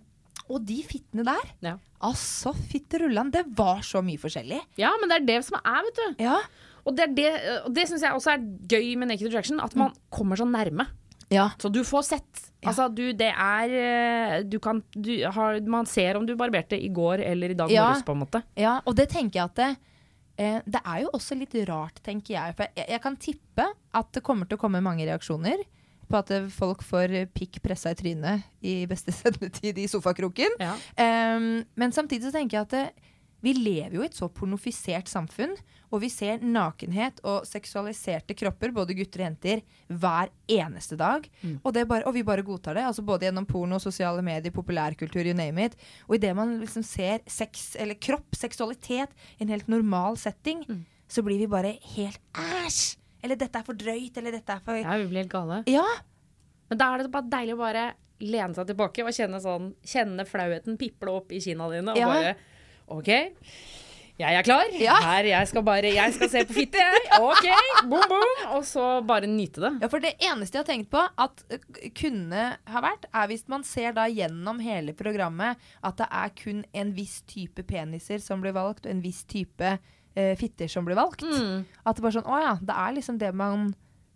[0.50, 1.76] og de fittene der, Ja.
[2.04, 4.61] altså fitterullan, det var så mye forskjellig.
[4.76, 6.24] ja, men det er det som er, vet du.
[6.24, 6.38] Ja.
[6.85, 7.30] Og det, er det,
[7.64, 10.85] og det syns jeg også er gøy med Naked Attraction, at man kommer så nærme.
[11.33, 11.46] Ja.
[11.59, 12.42] Så du får sett.
[12.64, 16.88] Altså, du, det er eh, Du kan du har, Man ser om du barberte i
[16.92, 17.87] går eller i dag Ja.
[17.88, 18.42] morges, på en måte.
[18.57, 19.70] Ja, og det tenker jeg at det,
[20.38, 22.54] eh, det er jo også litt rart, tenker jeg.
[22.57, 25.64] For jeg, jeg kan tippe at det kommer til å komme mange reaksjoner
[26.09, 30.59] på at eh, folk får eh, pikk pressa i trynet i beste sendetid i sofakroken.
[30.62, 30.77] Ja.
[30.99, 33.11] Um, men samtidig så tenker jeg at det,
[33.45, 35.53] vi lever jo i et så pornofisert samfunn,
[35.93, 39.61] og vi ser nakenhet og seksualiserte kropper, både gutter og jenter,
[39.93, 41.29] hver eneste dag.
[41.61, 45.29] Og, det bare, og vi bare godtar det, altså både gjennom porno, sosiale medier, populærkultur,
[45.29, 45.77] you name it.
[46.09, 50.64] Og idet man liksom ser sex, eller kropp, seksualitet, i en helt normal setting,
[51.07, 53.04] så blir vi bare helt æsj!
[53.24, 55.62] Eller dette er for drøyt, eller dette er for ja, vi blir helt gale.
[55.72, 55.84] Ja!
[56.68, 57.84] Men da er det bare deilig å bare
[58.24, 61.92] lene seg tilbake og kjenne, sånn, kjenne flauheten piple opp i kinna dine.
[61.92, 62.08] Og Ja.
[62.12, 62.34] bare
[62.94, 63.08] OK,
[64.20, 64.68] jeg er klar.
[64.78, 64.94] Ja.
[65.02, 67.08] Her, jeg skal bare Jeg skal se på fitte, jeg.
[67.30, 67.48] OK,
[67.88, 68.34] boom, boom.
[68.54, 69.72] Og så bare nyte det.
[69.82, 71.42] Ja, for det eneste jeg har tenkt på at
[71.98, 76.62] kunne ha vært, er hvis man ser da gjennom hele programmet at det er kun
[76.76, 79.78] en viss type peniser som blir valgt, og en viss type
[80.14, 81.24] eh, fitter som blir valgt.
[81.27, 81.64] Mm.
[81.85, 83.72] At det bare sånn, å ja, det er liksom det man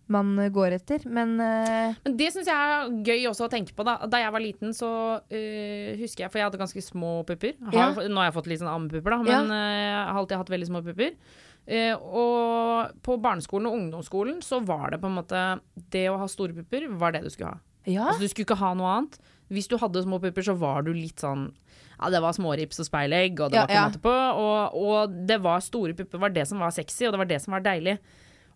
[0.09, 1.05] man går etter.
[1.05, 3.85] Men eh, Men det syns jeg er gøy også å tenke på.
[3.87, 7.59] Da Da jeg var liten, så uh, husker jeg For jeg hadde ganske små pupper.
[7.75, 7.91] Ja.
[7.93, 10.71] Nå har jeg fått litt sånn ammepupper, da, men øh, jeg har alltid hatt veldig
[10.71, 11.17] små pupper.
[11.69, 15.41] Uh, og på barneskolen og ungdomsskolen så var det på en måte
[15.93, 17.61] Det å ha store pupper var det du skulle ha.
[17.85, 18.07] ja.
[18.09, 19.19] Altså Du skulle ikke ha noe annet.
[19.53, 21.51] Hvis du hadde små pupper, så var du litt sånn
[21.99, 24.15] Ja, det var smårips og speilegg, og det var ikke måte på.
[24.45, 27.41] Og, og det var store pupper var det som var sexy, og det var det
[27.43, 27.99] som var deilig.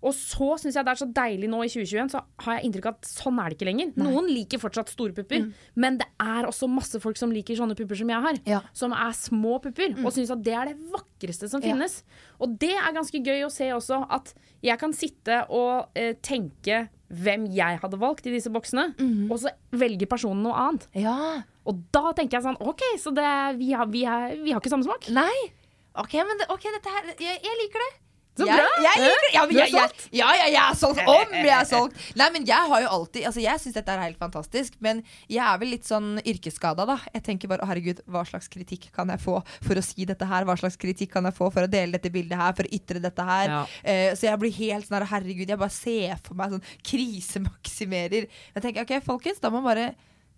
[0.02, 2.87] Og så syns jeg det er så deilig nå i 2021, så har jeg inntrykk
[2.90, 3.92] av at sånn er det ikke lenger.
[4.02, 5.44] Noen liker fortsatt store pupper,
[5.78, 8.40] men det er også masse folk som liker sånne pupper som jeg har.
[8.50, 8.59] Ja.
[8.74, 11.70] Som er små pupper, og syns at det er det vakreste som Ja.
[11.70, 12.00] finnes.
[12.42, 14.35] Og det er ganske gøy å se også, at
[14.66, 18.88] jeg kan sitte og eh, tenke hvem jeg hadde valgt i disse boksene,
[19.29, 20.88] og så velger personen noe annet.
[20.96, 21.42] ja.
[21.62, 23.25] Og da tenker jeg sånn OK, så det,
[23.61, 25.07] vi, har, vi, har, vi har ikke samme smak.
[25.14, 25.53] Nei.
[25.94, 27.90] OK, men det, okay, dette her jeg, jeg liker det.
[28.33, 28.64] Så bra.
[28.81, 29.27] Jeg liker.
[29.35, 31.01] Ja, men jeg, jeg, ja, ja, jeg er solgt.
[31.05, 31.99] Om jeg er solgt!
[32.21, 35.42] Nei, men jeg har jo alltid Altså, jeg syns dette er helt fantastisk, men jeg
[35.45, 36.97] er vel litt sånn yrkesskada, da.
[37.12, 40.47] Jeg tenker bare herregud, hva slags kritikk kan jeg få for å si dette her?
[40.49, 43.03] Hva slags kritikk kan jeg få for å dele dette bildet her, for å ytre
[43.05, 43.53] dette her?
[43.53, 43.61] Ja.
[43.85, 48.31] Uh, så jeg blir helt sånn herregud, jeg bare ser for meg sånn krisemaksimerer.
[48.57, 49.92] Jeg tenker OK, folkens, da må man bare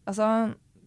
[0.04, 0.26] Altså,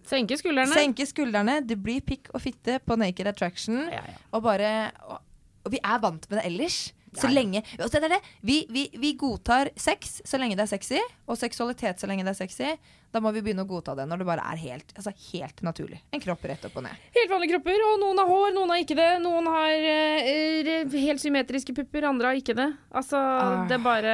[0.08, 0.76] Senke skuldrene.
[0.78, 1.56] senke skuldrene.
[1.66, 3.88] Det blir pikk og fitte på Naked Attraction.
[3.90, 4.04] Ja.
[4.38, 5.18] Og bare og,
[5.66, 6.78] og vi er vant med det ellers.
[7.22, 8.20] Så lenge det det.
[8.42, 12.34] Vi, vi, vi godtar sex så lenge det er sexy, og seksualitet så lenge det
[12.36, 12.76] er sexy.
[13.16, 16.02] Da må vi begynne å godta det når det bare er helt, altså helt naturlig.
[16.14, 17.06] En kropp rett opp og ned.
[17.16, 19.08] Helt vanlige kropper, og noen har hår, noen har ikke det.
[19.24, 22.68] Noen har eh, helt symmetriske pupper, andre har ikke det.
[22.92, 23.66] Altså, Ah.
[23.70, 24.14] det er bare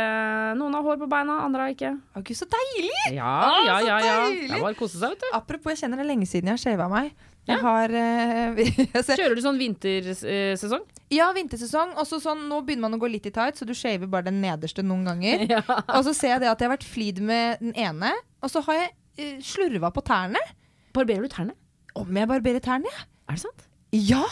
[0.60, 1.92] Noen har hår på beina, andre har ikke.
[2.16, 3.16] Å, gud, så deilig!
[3.18, 3.98] Ja, Ah, ja, ja.
[4.06, 4.18] ja.
[4.30, 5.30] Det er bare å kose seg, vet du.
[5.38, 7.12] Apropos, jeg kjenner det lenge siden jeg har shava meg.
[7.50, 7.58] Ja.
[7.60, 8.60] har eh,
[9.18, 10.86] Kjører du sånn vintersesong?
[11.14, 11.94] Ja, vintersesong.
[12.00, 14.40] Og sånn, nå begynner man å gå litt i tight, så du shaver bare den
[14.44, 15.46] nederste noen ganger.
[15.54, 15.62] Ja.
[15.84, 18.64] Og så ser jeg det at jeg har vært flid med den ene, og så
[18.66, 20.40] har jeg uh, slurva på tærne.
[20.96, 21.54] Barberer du tærne?
[22.00, 22.90] Om jeg barberer tærne.
[23.28, 23.68] Er det sant?
[23.94, 24.24] Ja!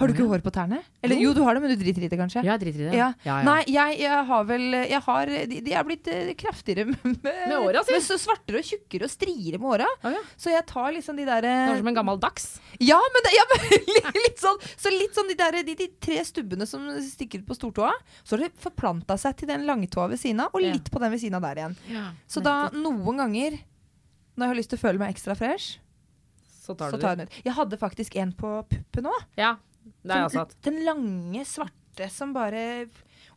[0.00, 0.78] Har du ikke hår på tærne?
[1.04, 2.40] Eller jo, du har det, men du driter i det, kanskje?
[2.46, 2.94] Ja, jeg driter i det.
[2.96, 3.08] Ja.
[3.26, 3.44] Ja, ja.
[3.44, 7.52] Nei, jeg, jeg har vel Jeg har De, de er blitt eh, kraftigere med, Med
[7.58, 7.98] åra, si.
[8.16, 9.88] svartere og tjukkere og striere med åra.
[10.08, 10.22] Ja.
[10.40, 12.46] Så jeg tar liksom de derre Det er som en gammel dags.
[12.80, 13.44] Ja, men, det, ja,
[14.08, 17.50] men litt, sånn Så litt sånn de der de, de tre stubbene som stikker ut
[17.52, 17.92] på stortåa.
[18.24, 21.12] Så har det forplanta seg til den langtåa ved siden av, og litt på den
[21.12, 21.76] ved siden av der igjen.
[22.32, 23.58] Så da, noen ganger,
[24.38, 25.76] når jeg har lyst til å føle meg ekstra fresh,
[26.62, 27.26] Så tar så du tar det.
[27.26, 27.44] den ut.
[27.44, 29.28] Jeg hadde faktisk en på puppen òg.
[29.36, 29.52] Ja,
[30.02, 30.58] det er jeg.
[30.66, 32.86] Den lange, svarte som bare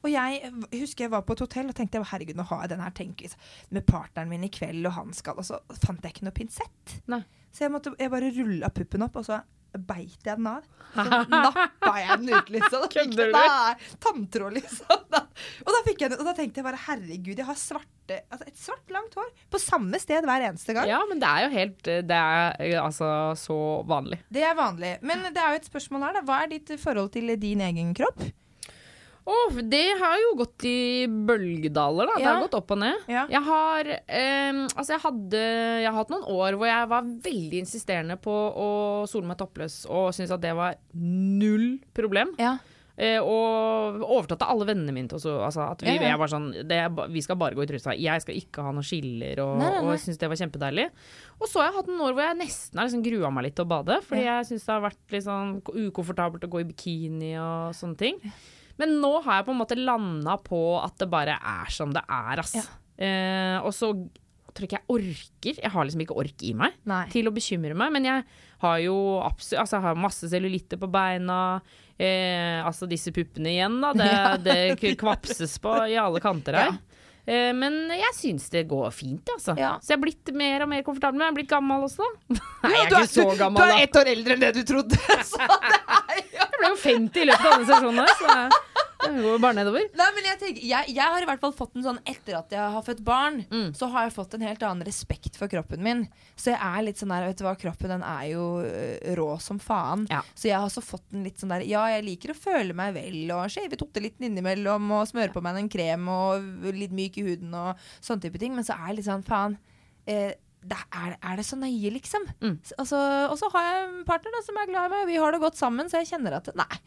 [0.06, 2.84] Og jeg husker jeg var på et hotell og tenkte herregud, nå har jeg den
[2.86, 3.42] her tenkt liksom,
[3.76, 7.00] med partneren min i kveld, og han skal Og så fant jeg ikke noe pinsett.
[7.12, 7.24] Nei.
[7.56, 9.40] Så jeg, måtte, jeg bare rulla puppen opp, og så
[9.78, 10.66] beit jeg den av.
[10.96, 12.86] Så nappa jeg den ut, liksom.
[12.94, 13.40] Kødder du?
[14.06, 15.04] Tanntråd, liksom.
[15.12, 15.22] Da,
[15.66, 18.86] og, da jeg og da tenkte jeg bare herregud, jeg har svarte altså et svart,
[18.94, 20.88] langt hår på samme sted hver eneste gang.
[20.90, 23.10] Ja, men det er jo helt eh, Det er eh, altså
[23.40, 23.60] så
[23.90, 24.22] vanlig.
[24.30, 24.96] Det er vanlig.
[25.06, 26.26] Men det er jo et spørsmål her, da.
[26.28, 28.24] Hva er ditt forhold til din egen kropp?
[29.26, 32.18] Åh, det har jo gått i bølgedaler, da.
[32.22, 33.08] Det har gått opp og ned.
[33.10, 33.24] Ja.
[33.32, 37.64] Jeg har ehm, Altså, jeg hadde Jeg har hatt noen år hvor jeg var veldig
[37.64, 38.70] insisterende på å
[39.10, 42.36] sole meg toppløs og syntes at det var null problem.
[42.42, 42.58] Ja.
[42.96, 46.28] Eh, og overtatte alle vennene mine til altså, at vi, Ja, ja.
[46.32, 46.78] Sånn det
[47.12, 47.92] Vi skal bare gå i trusa.
[48.00, 49.90] Jeg skal ikke ha noen skiller, og, Nei, nei, nei.
[49.90, 50.86] og syntes det var kjempedeilig.
[51.42, 53.58] Og så har jeg hatt noen år hvor jeg nesten har liksom grua meg litt
[53.58, 56.70] til å bade, fordi jeg syns det har vært litt sånn ukomfortabelt å gå i
[56.70, 58.22] bikini og sånne ting.
[58.82, 62.04] Men nå har jeg på en måte landa på at det bare er som det
[62.04, 62.56] er, ass.
[62.58, 62.66] Ja.
[63.06, 63.92] Eh, og så
[64.56, 65.62] tror jeg ikke jeg orker.
[65.64, 67.04] Jeg har liksom ikke ork i meg Nei.
[67.12, 67.92] til å bekymre meg.
[67.96, 68.26] Men jeg
[68.64, 71.40] har jo absolutt Altså, jeg har masse cellulitter på beina.
[71.96, 73.92] Eh, altså disse puppene igjen, da.
[73.96, 74.12] Det,
[74.82, 76.76] det kvapses på i alle kanter her.
[76.76, 76.95] Eh,
[77.58, 79.56] men jeg syns det går fint, altså.
[79.58, 79.76] Ja.
[79.82, 81.18] Så jeg er blitt mer og mer komfortabel.
[81.18, 82.38] Men jeg er blitt gammel også, da.
[82.68, 83.66] Nei, jeg er ikke så gammel, da.
[83.66, 85.02] Du er ett år eldre enn det du trodde.
[85.32, 89.24] Så det er jo Jeg ble jo 50 i løpet av denne sesjonen så det-
[89.24, 89.86] går bare nedover.
[89.96, 92.50] Nei, men jeg, tenker, jeg, jeg har i hvert fall fått en sånn Etter at
[92.56, 93.74] jeg har født barn, Mm.
[93.76, 96.08] så har jeg fått en helt annen respekt for kroppen min.
[96.36, 99.40] Så jeg er litt sånn der Vet du hva, kroppen den er jo øh, rå
[99.42, 100.08] som faen.
[100.10, 100.22] Ja.
[100.36, 102.94] Så jeg har også fått en litt sånn der Ja, jeg liker å føle meg
[102.96, 107.24] vel og shave litt innimellom og smøre på meg en krem og litt myk i
[107.28, 108.56] huden og sånne type ting.
[108.56, 109.58] Men så er jeg litt sånn faen
[110.08, 110.34] eh,
[110.66, 112.24] det er, er det så nøye, liksom?
[112.42, 112.56] Mm.
[112.82, 112.98] Altså,
[113.30, 115.40] og så har jeg en partner da, som er glad i meg, vi har det
[115.44, 116.80] godt sammen, så jeg kjenner at Nei.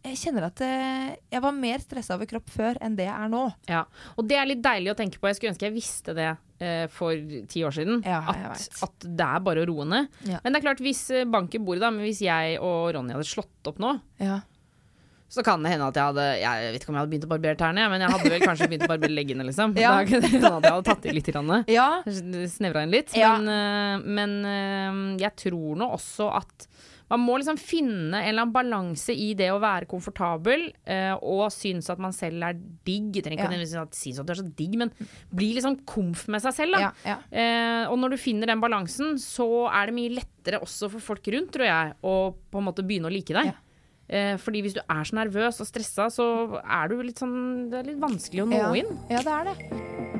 [0.00, 3.32] Jeg kjenner at eh, jeg var mer stressa over kropp før enn det jeg er
[3.32, 3.42] nå.
[3.68, 3.82] Ja,
[4.16, 5.28] og det er litt deilig å tenke på.
[5.28, 6.28] Jeg skulle ønske jeg visste det
[6.64, 7.12] eh, for
[7.52, 8.00] ti år siden.
[8.08, 10.08] Ja, at, at det er bare å roe ned.
[10.24, 10.40] Ja.
[10.40, 13.12] Men det er klart, hvis eh, banken bor i da, men hvis jeg og Ronny
[13.16, 14.40] hadde slått opp nå, Ja.
[15.30, 17.28] Så kan det hende at jeg hadde Jeg vet ikke om jeg hadde begynt å
[17.30, 19.76] barbere tærne, men jeg hadde vel kanskje begynt å barbere leggene, liksom.
[19.78, 19.92] Ja.
[20.00, 21.28] Da at jeg hadde tatt i litt.
[21.70, 21.84] Ja.
[22.50, 23.14] Snevra inn litt.
[23.14, 23.36] Ja.
[23.38, 26.66] Men, men jeg tror nå også at
[27.10, 31.48] man må liksom finne en eller annen balanse i det å være komfortabel uh, og
[31.54, 33.10] synes at man selv er digg.
[33.18, 33.54] Jeg trenger ikke Ja.
[33.80, 34.92] å at at du er så digg, men
[35.34, 36.78] bli liksom komf med seg selv.
[36.78, 37.18] Ja, ja.
[37.28, 41.26] Uh, og når du finner den balansen, så er det mye lettere også for folk
[41.34, 42.14] rundt, tror jeg, å
[42.50, 43.52] på en måte begynne å like deg.
[44.10, 46.26] Eh, fordi hvis du er så nervøs og stressa, så
[46.58, 48.90] er du litt sånn Det er litt vanskelig å nå inn.
[49.12, 50.19] Ja, det er det.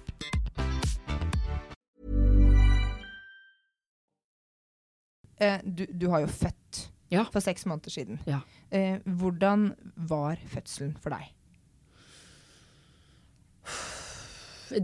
[5.41, 7.25] Eh, du, du har jo født Ja.
[7.33, 8.19] for seks måneder siden.
[8.29, 8.39] Ja.
[8.71, 11.31] Eh, hvordan var fødselen for deg?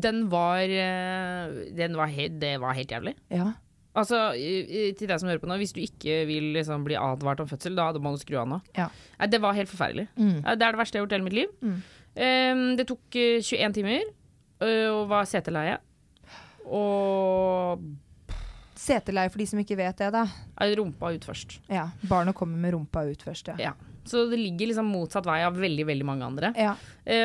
[0.04, 3.14] Den var, eh, den var helt, Det var helt jævlig.
[3.32, 3.54] Ja.
[3.98, 7.48] Altså, til deg som hører på nå, hvis du ikke vil liksom bli advart om
[7.50, 8.60] fødsel, da må du skru av nå.
[8.78, 8.90] Ja.
[9.26, 10.08] Det var helt forferdelig.
[10.18, 10.42] Mm.
[10.44, 11.56] Det er det verste jeg har gjort i hele mitt liv.
[11.64, 11.80] Mm.
[12.18, 14.04] Um, det tok eh, 21 timer,
[14.62, 15.78] øh, og var seteleie.
[16.68, 17.82] Og
[18.78, 20.24] Seteleie for de som ikke vet det, da.
[20.62, 21.60] Er rumpa ut først.
[21.72, 23.58] Ja, Barnet kommer med rumpa ut først, ja.
[23.70, 23.76] Ja.
[24.08, 26.54] Så det ligger liksom motsatt vei av veldig veldig mange andre.
[26.56, 26.76] Ja.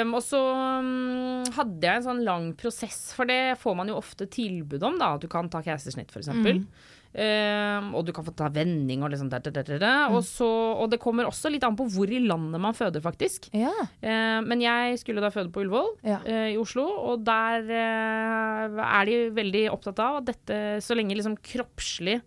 [0.03, 0.41] Um, og så
[0.83, 4.99] um, hadde jeg en sånn lang prosess, for det får man jo ofte tilbud om,
[4.99, 5.13] da.
[5.15, 6.33] At du kan ta keisersnitt, f.eks.
[6.35, 6.65] Mm.
[7.13, 9.85] Ehm, og du kan få ta vending og liksom der, der, der.
[10.09, 10.17] Mm.
[10.17, 13.51] Og, så, og det kommer også litt an på hvor i landet man føder, faktisk.
[13.57, 13.73] Ja.
[14.01, 16.21] Uh, men jeg skulle da føde på Ullevål Ja.
[16.25, 21.19] uh, i Oslo, og der uh, er de veldig opptatt av at dette, så lenge
[21.19, 22.21] liksom kroppslig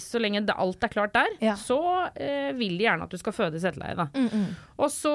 [0.00, 1.52] så lenge det, alt er klart der, Ja.
[1.60, 1.76] så
[2.16, 4.06] eh, vil de gjerne at du skal føde i seteleie.
[4.14, 4.46] Mm, mm.
[4.80, 5.12] Og så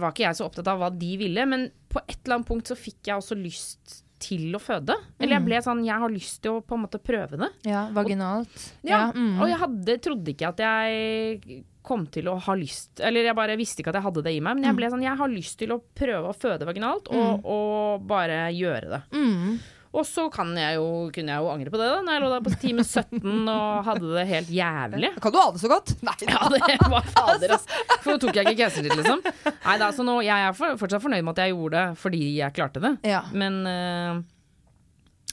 [0.00, 2.70] var ikke jeg så opptatt av hva de ville, men på et eller annet punkt
[2.70, 4.96] så fikk jeg også lyst til å føde.
[5.18, 7.52] Eller jeg ble sånn, jeg har lyst til å på en måte prøve det.
[7.68, 8.66] ja vaginalt.
[8.86, 9.38] Ja, mm.
[9.42, 13.58] Og jeg hadde, trodde ikke at jeg kom til å ha lyst Eller jeg bare
[13.60, 15.58] visste ikke at jeg hadde det i meg, men jeg ble sånn, jeg har lyst
[15.60, 19.02] til å prøve å føde vaginalt, og, og bare gjøre det.
[19.12, 19.58] Mm.
[19.94, 21.06] Og så kunne jeg jo
[21.52, 24.50] angre på det da, når jeg lå der på time 17 og hadde det helt
[24.50, 25.10] jævlig.
[25.22, 25.94] Kan du ha det så godt?
[26.02, 26.16] Nei.
[26.34, 27.66] Ja, det var fader, ass.
[28.02, 29.22] For nå tok jeg ikke keisersnitt, liksom.
[29.52, 32.56] Nei da, så nå, jeg er fortsatt fornøyd med at jeg gjorde det fordi jeg
[32.56, 32.94] klarte det.
[33.06, 33.22] Ja.
[33.36, 34.22] Men uh,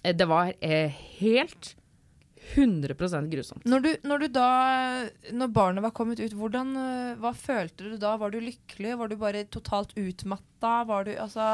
[0.05, 1.73] det var uh, helt
[2.55, 3.65] 100% grusomt.
[3.69, 4.47] Når du, når du da
[5.31, 8.17] Når barnet var kommet ut, hvordan, øh, hva følte du da?
[8.19, 8.97] Var du lykkelig?
[8.99, 10.81] Var du bare totalt utmatta?
[10.89, 11.53] Var du altså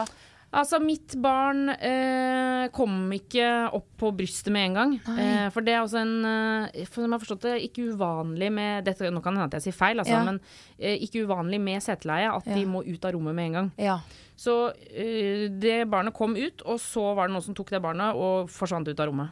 [0.53, 4.93] Altså, mitt barn eh, kom ikke opp på brystet med en gang.
[5.19, 8.47] Eh, for det er også en eh, For som jeg har forstått det, ikke uvanlig
[8.55, 10.23] med dette, Nå kan det hende at jeg sier feil, altså, Ja.
[10.23, 10.39] men
[10.79, 12.55] eh, ikke uvanlig med seteleie at Ja.
[12.55, 13.71] de må ut av rommet med en gang.
[13.77, 13.99] Ja.
[14.39, 18.15] Så eh, det barnet kom ut, og så var det noen som tok det barnet
[18.15, 19.29] og forsvant ut av rommet.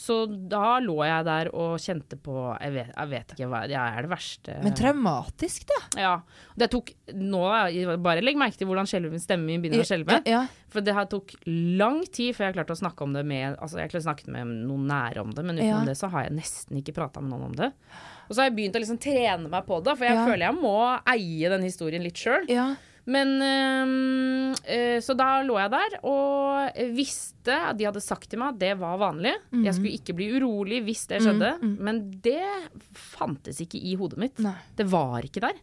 [0.00, 0.14] Så
[0.48, 4.06] da lå jeg der og kjente på Jeg vet, jeg vet ikke hva Det er
[4.06, 5.80] det verste Men traumatisk, da.
[6.00, 6.12] Ja.
[6.56, 7.42] Det tok Nå
[8.00, 10.20] Bare legg merke til hvordan stemmen min begynner å skjelve.
[10.30, 13.58] Ja, For det her tok lang tid før jeg klarte å snakke om det med
[13.60, 15.88] Altså, jeg klarte snakket med noen nære om det, men utenom Ja.
[15.90, 17.72] det så har jeg nesten ikke prata med noen om det.
[18.30, 20.24] Og så har jeg begynt å liksom trene meg på det, for jeg Ja.
[20.26, 20.76] føler jeg må
[21.12, 22.46] eie den historien litt sjøl.
[23.10, 28.54] Men øh, Så da lå jeg der og visste at de hadde sagt til meg
[28.54, 29.32] at det var vanlig.
[29.64, 32.44] Jeg skulle ikke bli urolig hvis det skjedde, men det
[32.94, 34.38] fantes ikke i hodet mitt.
[34.44, 34.54] Nei.
[34.78, 35.58] Det var ikke der.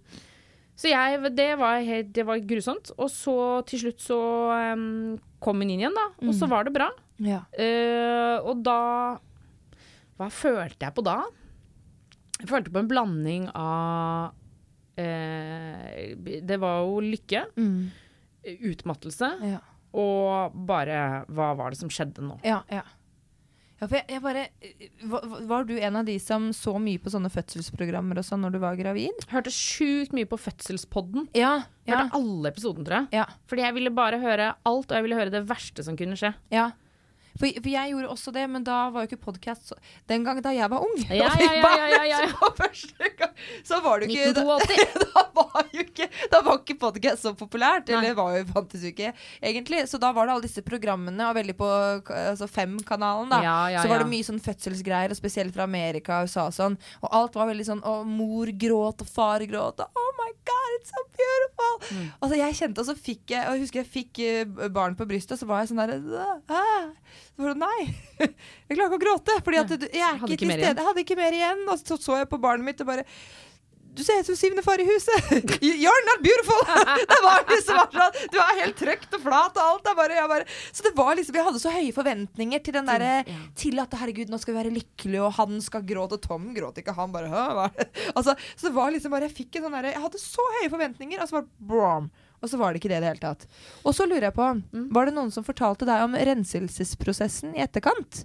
[0.78, 2.92] Så jeg, det, var helt, det var grusomt.
[3.02, 3.38] Og så
[3.70, 4.20] til slutt så
[4.54, 6.06] øhm, kom hun inn igjen, da.
[6.22, 6.92] Og så var det bra.
[7.18, 7.40] Ja.
[7.58, 8.80] Uh, og da
[10.18, 11.16] Hva følte jeg på da?
[12.38, 14.36] Jeg følte på en blanding av
[14.98, 17.92] eh, Det var jo lykke, Mm.
[18.72, 19.60] utmattelse Ja.
[19.94, 22.40] og bare Hva var det som skjedde nå?
[22.44, 22.84] Ja, ja.
[23.80, 24.48] Ja, for jeg, jeg bare,
[25.06, 28.56] var, var du en av de som så mye på sånne fødselsprogrammer og sånn når
[28.56, 29.14] du var gravid?
[29.30, 31.28] Hørte sjukt mye på Fødselspodden.
[31.38, 31.60] Ja.
[31.86, 33.20] Hørte alle episoden, tror jeg.
[33.20, 33.26] Ja.
[33.46, 36.34] Fordi jeg ville bare høre alt, og jeg ville høre det verste som kunne skje.
[36.50, 36.72] ja.
[37.38, 39.74] For, for jeg gjorde også det, men da var jo ikke podkast
[40.10, 40.98] Den gang da jeg var ung.
[41.10, 42.22] Ja, ja, ja, ja.
[42.74, 43.34] Så, gang,
[43.66, 44.98] så var det jo ikke 1982.
[44.98, 47.92] Da, da var jo ikke Da var ikke podkast så populært.
[47.92, 48.00] Nei.
[48.00, 49.84] Eller var jo fantes jo ikke, egentlig.
[49.92, 51.70] Så da var det alle disse programmene, og veldig på
[52.08, 53.42] altså Fem-kanalen, da.
[53.82, 56.78] Så var det mye sånn fødselsgreier, og spesielt fra Amerika og USA og sånn.
[57.04, 60.74] Og alt var veldig sånn Og mor gråt, og far gråt, og oh my god,
[60.78, 61.98] it's so beautiful!
[61.98, 62.10] Mm.
[62.22, 65.08] Altså jeg kjente, og så fikk jeg Og jeg husker jeg fikk eh, barn på
[65.10, 66.90] brystet, og så var jeg sånn derre ah.
[67.38, 67.82] Nei.
[68.68, 70.72] Jeg klarer ikke å gråte, fordi at jeg er ikke til stede.
[70.74, 71.60] Jeg hadde ikke mer igjen.
[71.70, 73.06] Og så så jeg på barnet mitt og bare
[73.98, 75.30] du ser ut som syvende far i huset!
[75.66, 76.60] You're not beautiful!
[77.12, 79.90] Det var liksom sånn Du er helt trøkt og flat og alt.
[79.98, 83.40] Bare, bare, så det var liksom Vi hadde så høye forventninger til den derre ja.
[83.58, 86.20] Til at herregud, nå skal vi være lykkelige, og han skal gråte.
[86.20, 87.72] Og Tom gråt ikke, han bare hva?
[88.14, 90.72] Altså, så det var liksom bare Jeg fikk en sånn derre Jeg hadde så høye
[90.78, 92.12] forventninger, og så bare brom.
[92.42, 93.46] Og så var det ikke det i det hele tatt.
[93.84, 94.48] Og så lurer jeg på,
[94.94, 98.24] var det noen som fortalte deg om renselsesprosessen i etterkant?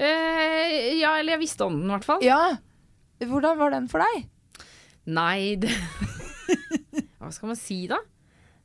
[0.00, 2.24] Eh, ja, eller jeg visste om den, i hvert fall.
[2.24, 2.40] Ja.
[3.22, 4.24] Hvordan var den for deg?
[5.12, 5.72] Nei, det
[7.18, 7.98] Hva skal man si, da?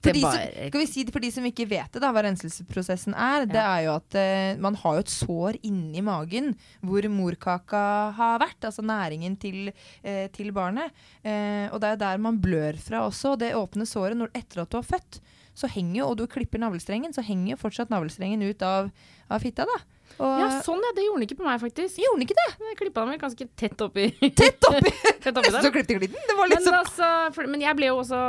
[0.07, 3.61] For de, som, si for de som ikke vet det, da, hva renselsesprosessen er, det
[3.61, 6.53] er jo at uh, man har jo et sår inni magen
[6.85, 7.83] hvor morkaka
[8.17, 9.73] har vært, altså næringen til,
[10.05, 10.95] uh, til barnet.
[11.25, 13.35] Uh, og det er jo der man blør fra også.
[13.35, 15.21] Og det åpne såret når, etter at du har født,
[15.57, 18.91] så henger jo, og du klipper navlestrengen, så henger jo fortsatt navlestrengen ut av,
[19.33, 19.79] av fitta, da.
[20.17, 20.91] Og, Ja, sånn, ja.
[20.97, 21.99] Det gjorde den ikke på meg, faktisk.
[22.01, 22.47] Gjorde den ikke det?
[22.71, 24.91] Jeg klippa den vel ganske tett oppi Tett oppi!
[25.23, 26.21] tett oppi Nesten så klippet glitten.
[26.29, 26.75] Det var litt Men, så...
[26.81, 28.21] altså, for, men jeg ble jo også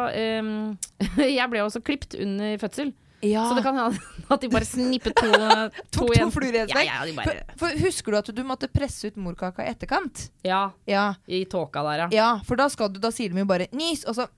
[0.42, 0.50] um,
[1.38, 2.92] Jeg ble jo også klipt under fødsel.
[3.24, 3.46] ja.
[3.48, 4.02] Så det kan hende
[4.34, 6.30] at de bare snippet to, to, to igjen.
[6.34, 6.72] fluer i en
[7.16, 7.62] smekk.
[7.86, 10.26] husker du at du måtte presse ut morkaka i etterkant?
[10.46, 11.14] Ja, Ja.
[11.26, 12.08] i tåka der, ja.
[12.12, 14.28] Ja, for da, du, da sier de jo bare 'nys', og så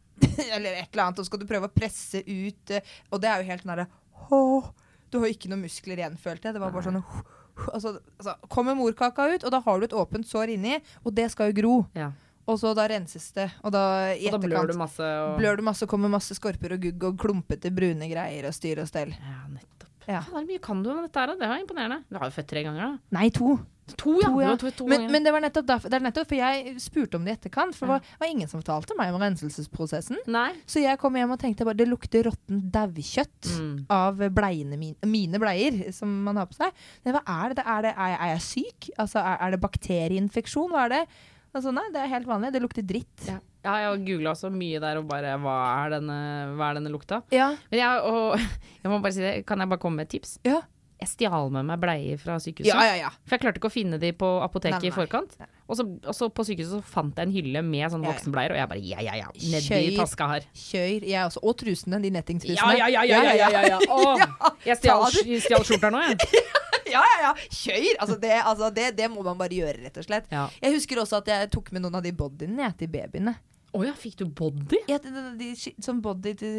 [0.52, 3.28] Eller et eller annet, og så skal du prøve å presse ut eh, Og det
[3.30, 4.70] er jo helt nære derre «Åh».
[5.10, 6.56] Du har ikke noen muskler igjen, følte jeg.
[6.56, 7.00] Det var bare sånn
[7.74, 11.30] altså, altså, Kommer morkaka ut, og da har du et åpent sår inni, og det
[11.34, 11.78] skal jo gro.
[11.98, 12.12] ja.
[12.50, 15.04] Og så da renses det, og da i Og da blør du masse.
[15.04, 15.36] Og...
[15.38, 18.88] blør du masse, kommer masse skorper og gugg og klumpete brune greier og styr og
[18.90, 19.12] stell.
[19.14, 19.89] Ja, nettopp.
[20.08, 20.22] Ja.
[20.24, 21.34] Faen, hvor mye kan du om dette her?
[21.36, 22.02] Det var imponerende.
[22.08, 23.18] Du har jo født tre ganger, da.
[23.18, 23.58] Nei, to.
[23.98, 24.28] To, ja.
[24.30, 24.50] To, ja.
[24.54, 27.24] To, to Men, men det var nettopp derfor, det er nettopp for jeg spurte om
[27.26, 30.20] det i etterkant, for det var, var ingen som fortalte meg om renselsesprosessen.
[30.30, 30.52] Nei.
[30.70, 33.74] Så jeg kom hjem og tenkte bare det lukter råttent daukjøtt Mm.
[33.90, 36.70] av bleiene mine, mine bleier som man har på seg.
[37.04, 37.64] Men hva er det?
[37.66, 38.90] Er, det, er, jeg, er jeg syk?
[38.96, 40.70] Altså, er, er det bakterieinfeksjon?
[40.70, 41.02] Hva er det?
[41.50, 42.52] Altså, nei, det er helt vanlig.
[42.54, 43.26] Det lukter dritt.
[43.26, 43.40] Ja.
[43.60, 46.18] Ja, jeg googla så mye der og bare Hva er denne,
[46.56, 47.22] hva er denne lukta?
[47.34, 47.52] Ja.
[47.72, 48.36] Men jeg, og,
[48.80, 50.38] jeg må bare si det, kan jeg bare komme med et tips?
[50.48, 50.62] Ja.
[51.00, 52.68] Jeg stjal med meg bleier fra sykehuset.
[52.68, 53.10] Ja, ja, ja.
[53.24, 54.92] For jeg klarte ikke å finne de på apoteket Nei, nei.
[54.92, 55.32] i forkant.
[55.64, 58.60] Og så, og så på sykehuset så fant jeg en hylle med sånne voksenbleier, og
[58.60, 59.30] jeg bare ja, ja, ja.
[59.32, 60.48] Nedi taska her.
[60.52, 61.06] Kjør.
[61.08, 61.40] Jeg også.
[61.40, 62.02] Og trusene.
[62.04, 62.76] De nettingstrusene.
[62.76, 63.78] Ja, ja, ja, ja, ja, ja,
[64.20, 64.28] det.
[64.68, 66.44] jeg stjal skjorta nå, jeg.
[66.94, 67.32] ja, ja, ja.
[67.48, 67.88] Kjør!
[67.96, 70.28] Altså, det, altså det, det må man bare gjøre, rett og slett.
[70.32, 70.50] Ja.
[70.60, 73.38] Jeg husker også at jeg tok med noen av de bodyene jeg, til babyene.
[73.70, 74.80] Å ja, fikk du body?
[74.90, 76.54] Ja, de, de, de, som body til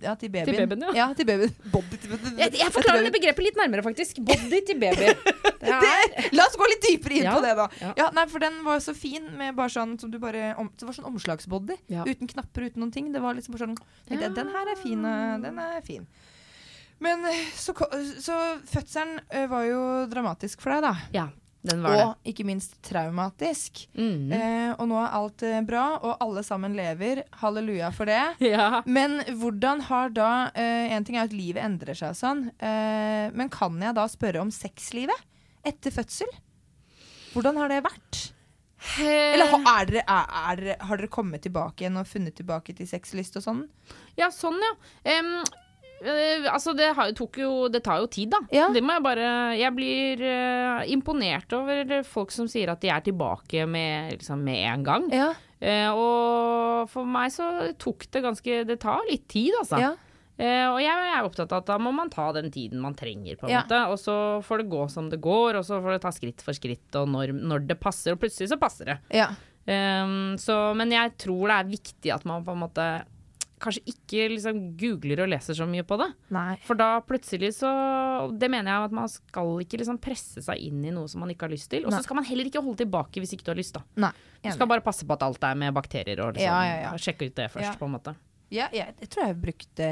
[0.00, 0.54] Ja, til babyen.
[0.70, 0.92] babyen, ja.
[0.94, 1.06] ja.
[1.18, 1.50] til babyen.
[1.74, 4.20] Body til, Jeg, jeg forklarer det begrepet litt nærmere, faktisk.
[4.24, 5.10] Body til baby.
[5.58, 7.64] Det er, det, la oss gå litt dypere inn Ja, på det, da.
[7.82, 7.88] ja.
[7.98, 8.04] Ja.
[8.14, 10.94] nei, for den var så fin, med bare sånn som du bare om, Det var
[10.96, 11.74] sånn omslagsbody.
[11.90, 12.04] Ja.
[12.06, 13.08] Uten knapper, uten noen ting.
[13.12, 13.74] Det var liksom bare sånn
[14.06, 14.30] tenkte Ja.
[14.38, 15.02] Den her er fin.
[15.04, 16.06] eh, Den er fin.
[17.02, 17.74] Men eh, så,
[18.22, 18.38] så
[18.70, 19.82] fødselen eh, var jo
[20.14, 20.94] dramatisk for deg, da.
[21.18, 21.26] ja.
[21.76, 23.84] Og ikke minst traumatisk.
[23.98, 24.32] Mm.
[24.34, 27.22] Eh, og nå er alt eh, bra, og alle sammen lever.
[27.42, 28.22] Halleluja for det.
[28.48, 28.80] Ja.
[28.88, 33.28] Men hvordan har da eh, En ting er at livet endrer seg og sånn, eh,
[33.36, 35.26] men kan jeg da spørre om sexlivet
[35.68, 36.30] etter fødsel?
[37.34, 38.22] Hvordan har det vært?
[39.02, 43.36] Eller er dere, er, er, har dere kommet tilbake igjen og funnet tilbake til sexlyst
[43.40, 43.64] og sånn?
[44.18, 44.74] Ja, sånn, ja.
[45.12, 45.32] Eh,
[46.52, 46.90] altså, det,
[47.40, 48.40] jo, det tar jo tid, da.
[48.54, 48.68] Ja.
[48.74, 53.04] Det må jeg bare Jeg blir uh, imponert over folk som sier at de er
[53.06, 55.08] tilbake med, liksom, med en gang.
[55.14, 55.32] Ja.
[55.58, 59.80] Uh, og for meg så tok det ganske Det tar litt tid, altså.
[59.82, 59.96] ja.
[60.38, 63.34] Uh, og jeg er opptatt av at da må man ta den tiden man trenger,
[63.40, 63.80] på en måte.
[63.90, 64.14] Og så
[64.46, 67.10] får det gå som det går, og så får det ta skritt for skritt, og
[67.10, 68.14] når, når det passer.
[68.14, 68.98] Og plutselig så passer det.
[69.18, 69.32] ja.
[69.68, 72.84] Um, så, men jeg tror det er viktig at man på en måte
[73.62, 76.08] kanskje ikke liksom googler og leser så mye på det.
[76.34, 76.56] Nei.
[76.66, 77.70] For da plutselig så
[78.38, 81.30] Det mener jeg at man skal ikke liksom presse seg inn i noe som man
[81.32, 81.86] ikke har lyst til.
[81.86, 83.82] Og så skal man heller ikke holde tilbake hvis ikke du har lyst, da.
[84.08, 84.12] Nei.
[84.44, 86.96] Du skal bare passe på at alt er med bakterier og liksom, Ja, ja, ja.
[86.98, 88.14] sjekke ut det først, på en måte.
[88.48, 89.86] Ja, jeg, jeg tror jeg brukte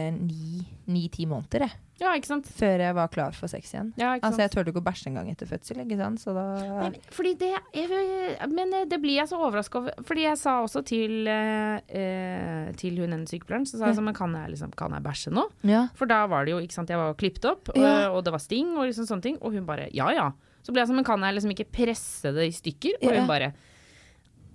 [0.88, 2.12] ni-ti måneder jeg, Ja,
[2.56, 3.90] før jeg var klar for sex igjen.
[4.00, 6.20] Ja, ikke Altså, jeg turte ikke å bæsje engang etter fødsel, ikke sant?
[6.20, 6.44] så da
[6.86, 9.92] men- fordi det jeg, Men eh, det blir jeg så overraska over.
[10.04, 14.08] Fordi jeg sa også til, eh, eh, til hun ene sykepleieren Så sa jeg sånn,
[14.08, 15.46] men kan jeg, liksom, kan jeg bæsje nå?
[15.64, 15.88] Ja.
[15.94, 17.82] For da var det jo, ikke sant, jeg var klippet opp, og,
[18.16, 19.38] og det var sting og liksom sånne ting.
[19.42, 20.30] Og hun bare ja ja.
[20.62, 22.98] Så ble jeg sånn, men kan jeg liksom ikke presse det i stykker?
[23.04, 23.52] Og hun bare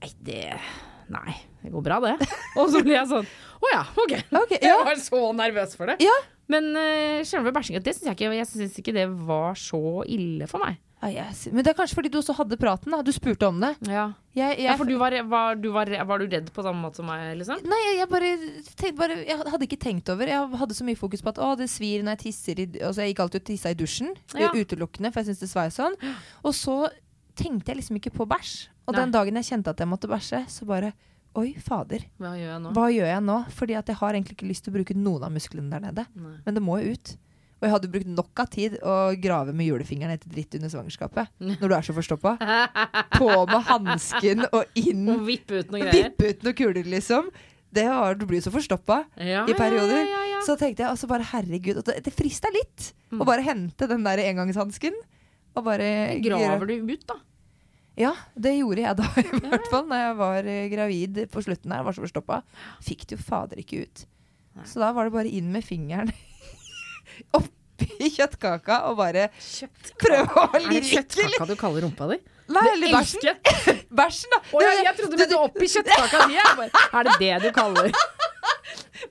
[0.01, 0.59] nei, det
[1.11, 2.17] Nei, det går bra, det.
[2.59, 3.31] og så ble jeg sånn
[3.61, 4.13] å ja, OK.
[4.33, 5.99] Ok, Jeg var så nervøs for det.
[6.01, 6.13] Ja.
[6.51, 10.47] Men uh, selve bæsjinga, det syns jeg ikke Jeg synes ikke det var så ille
[10.49, 10.79] for meg.
[11.01, 11.47] Ah, yes.
[11.49, 12.99] Men det er kanskje fordi du også hadde praten, da.
[13.01, 13.71] Du spurte om det.
[13.89, 16.77] Ja, Jeg, jeg, ja for du var, var, du var, var du redd på samme
[16.77, 17.63] måte som meg, liksom?
[17.65, 18.29] Nei, jeg, jeg bare,
[18.69, 21.53] tenkte bare Jeg hadde ikke tenkt over Jeg hadde så mye fokus på at å,
[21.57, 24.13] det svir når jeg tisser i Altså, jeg gikk alltid og tissa i dusjen.
[24.37, 24.51] Ja.
[24.53, 25.97] Utelukkende, for jeg syns det svei sånn.
[26.45, 26.77] Og så
[27.39, 28.53] tenkte jeg liksom ikke på bæsj.
[28.85, 29.01] Og Nei.
[29.01, 30.93] den dagen jeg kjente at jeg måtte bæsje, så bare
[31.39, 32.03] Oi, fader.
[32.19, 32.71] Hva gjør jeg nå?
[32.75, 33.35] Hva gjør jeg nå?
[33.55, 36.03] Fordi at jeg har egentlig ikke lyst til å bruke noen av musklene der nede.
[36.19, 36.33] Nei.
[36.45, 37.13] Men det må jo ut.
[37.61, 41.29] Og jeg hadde brukt nok av tid å grave med julefingeren etter dritt under svangerskapet.
[41.61, 42.33] Når du er så forstoppa.
[43.15, 45.05] På med hansken og inn.
[45.13, 46.09] Og vippe ut noe greier?
[46.09, 47.29] Vippe ut noen kuler, liksom.
[47.71, 50.01] Det var, du blir jo så forstoppa Ja, i perioder.
[50.03, 50.39] Ja, ja.
[50.43, 53.19] Så tenkte jeg altså bare herregud det frista litt Mm.
[53.19, 54.95] å bare hente den der engangshansken.
[55.55, 57.17] Og bare Graver du ut, da?
[57.99, 59.83] Ja, det gjorde jeg da, i hvert fall.
[59.89, 62.41] Når jeg var eh, gravid på slutten der, Var så forstoppa.
[62.85, 64.05] Fikk det jo fader ikke ut.
[64.67, 66.09] Så da var det bare inn med fingeren
[67.37, 69.29] oppi kjøttkaka og bare
[70.01, 72.17] prøve å Er det kjøttkaka du kaller rumpa di?
[72.51, 73.37] Nei, eller bæsjen.
[74.01, 74.41] Bæsjen, da.
[74.51, 76.35] Oh, Det- jeg trodde du mente oppi kjøttkaka di.
[76.41, 77.91] Er det det du kaller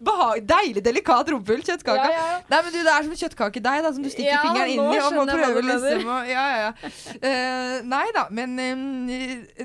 [0.00, 1.64] Behag, deilig, delikat rumpehull.
[1.66, 2.06] Kjøttkaka.
[2.06, 2.38] Ja, ja.
[2.52, 5.18] Nei, men du, Det er som kjøttkakedeig som du stikker Ja, fingeren inn i og
[5.18, 6.94] må prøve liksom å ja, ja, ja.
[7.18, 9.12] Eh, Nei da, men um,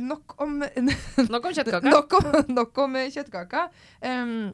[0.10, 0.60] nok om
[1.34, 1.90] Nok om kjøttkaka.
[1.90, 3.68] Nok om, nok om eh, kjøttkaka.
[4.02, 4.54] Um,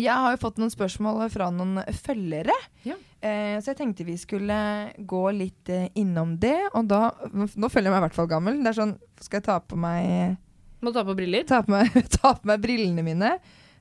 [0.00, 2.54] jeg har jo fått noen spørsmål fra noen følgere.
[2.86, 2.96] Ja.
[3.20, 4.56] Eh, så jeg tenkte vi skulle
[4.96, 6.56] gå litt eh, innom det.
[6.72, 8.60] Og da Nå føler jeg meg i hvert fall gammel.
[8.64, 10.38] Det er sånn Skal jeg ta på meg
[10.80, 11.44] Må ta på briller?
[11.48, 13.34] Ta på meg, ta på meg brillene mine.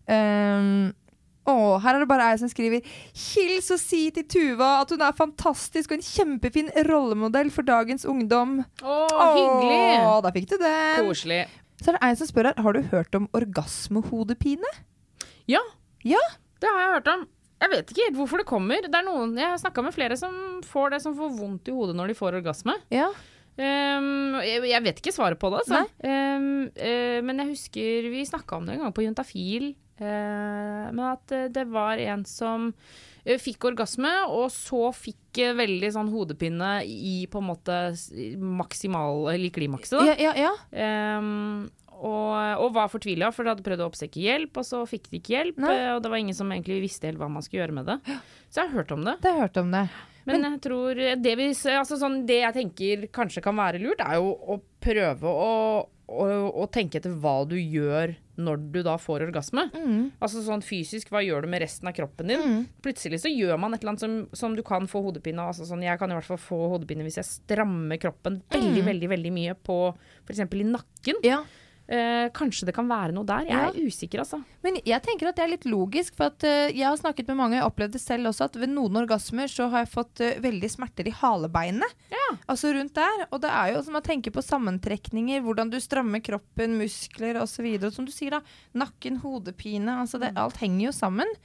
[0.09, 0.89] Um,
[1.49, 2.85] å, her er det bare jeg som skriver
[3.17, 8.05] Hils og si til Tuva at hun er fantastisk og en kjempefin rollemodell for dagens
[8.09, 8.59] ungdom.
[8.83, 8.99] Å,
[9.37, 9.81] hyggelig!
[10.03, 11.07] Å, da fikk du den.
[11.07, 11.41] Koselig.
[11.79, 14.71] Så er det en som spør her Har du hørt om orgasmehodepine.
[15.49, 15.63] Ja,
[16.03, 16.19] Ja.
[16.59, 17.27] det har jeg hørt om.
[17.59, 18.85] Jeg vet ikke helt hvorfor det kommer.
[18.85, 21.95] Det noen, Jeg har snakka med flere som får det som får vondt i hodet
[21.95, 22.75] når de får orgasme.
[22.93, 23.09] Ja.
[23.59, 25.81] Um, jeg, jeg vet ikke svaret på det, altså.
[25.99, 29.73] Um, uh, men jeg husker vi snakka om det en gang på Juntafil.
[30.01, 32.69] Eh, men at eh, det var en som
[33.23, 37.75] eh, fikk orgasme, og så fikk veldig sånn hodepine i på en måte
[38.41, 40.15] maksimal Eller klimakset, da.
[40.15, 41.19] Ja, ja, ja.
[41.19, 41.69] Um,
[41.99, 45.19] og, og var fortvila, for de hadde prøvd å oppsøke hjelp, og så fikk de
[45.19, 45.57] ikke hjelp.
[45.59, 45.73] Nei.
[45.97, 47.97] Og det var ingen som egentlig visste helt hva man skulle gjøre med det.
[48.47, 49.17] Så jeg har hørt om det.
[49.25, 49.83] Det hørt om det.
[50.29, 54.19] Men jeg tror det, vi, altså sånn, det jeg tenker kanskje kan være lurt, er
[54.19, 55.53] jo å prøve å,
[56.07, 56.27] å,
[56.63, 59.65] å tenke etter hva du gjør når du da får orgasme.
[59.75, 60.03] Mm.
[60.23, 62.63] Altså sånn fysisk, hva gjør du med resten av kroppen din?
[62.85, 65.53] Plutselig så gjør man et eller annet som, som du kan få hodepine av.
[65.53, 69.11] Altså sånn, jeg kan i hvert fall få hodepine hvis jeg strammer kroppen veldig, veldig
[69.15, 69.79] veldig mye på
[70.25, 70.43] f.eks.
[70.45, 71.23] i nakken.
[71.27, 71.43] Ja.
[71.89, 73.47] Eh, kanskje det kan være noe der.
[73.49, 74.37] Jeg er usikker, altså.
[74.61, 77.39] Men jeg tenker at det er litt logisk, for at uh, jeg har snakket med
[77.39, 80.69] mange, jeg opplevde selv også at ved noen orgasmer så har jeg fått uh, veldig
[80.69, 81.97] smerter i halebeinet.
[82.45, 83.25] Altså rundt der.
[83.33, 87.71] Og det er jo som å tenke på sammentrekninger, hvordan du strammer kroppen, muskler osv.
[87.79, 88.61] Og som du sier, da.
[88.77, 89.97] Nakken, hodepine.
[90.03, 91.37] Altså det, alt henger jo sammen.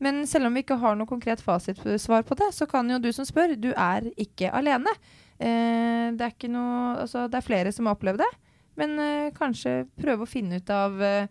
[0.00, 3.12] Men selv om vi ikke har noe konkret fasitsvar på det, så kan jo du
[3.12, 4.96] som spør, du er ikke alene.
[5.36, 8.36] Uh, det er ikke noe Altså, det er flere som har opplevd det.
[8.78, 11.26] Men uh, kanskje prøve å finne ut av uh,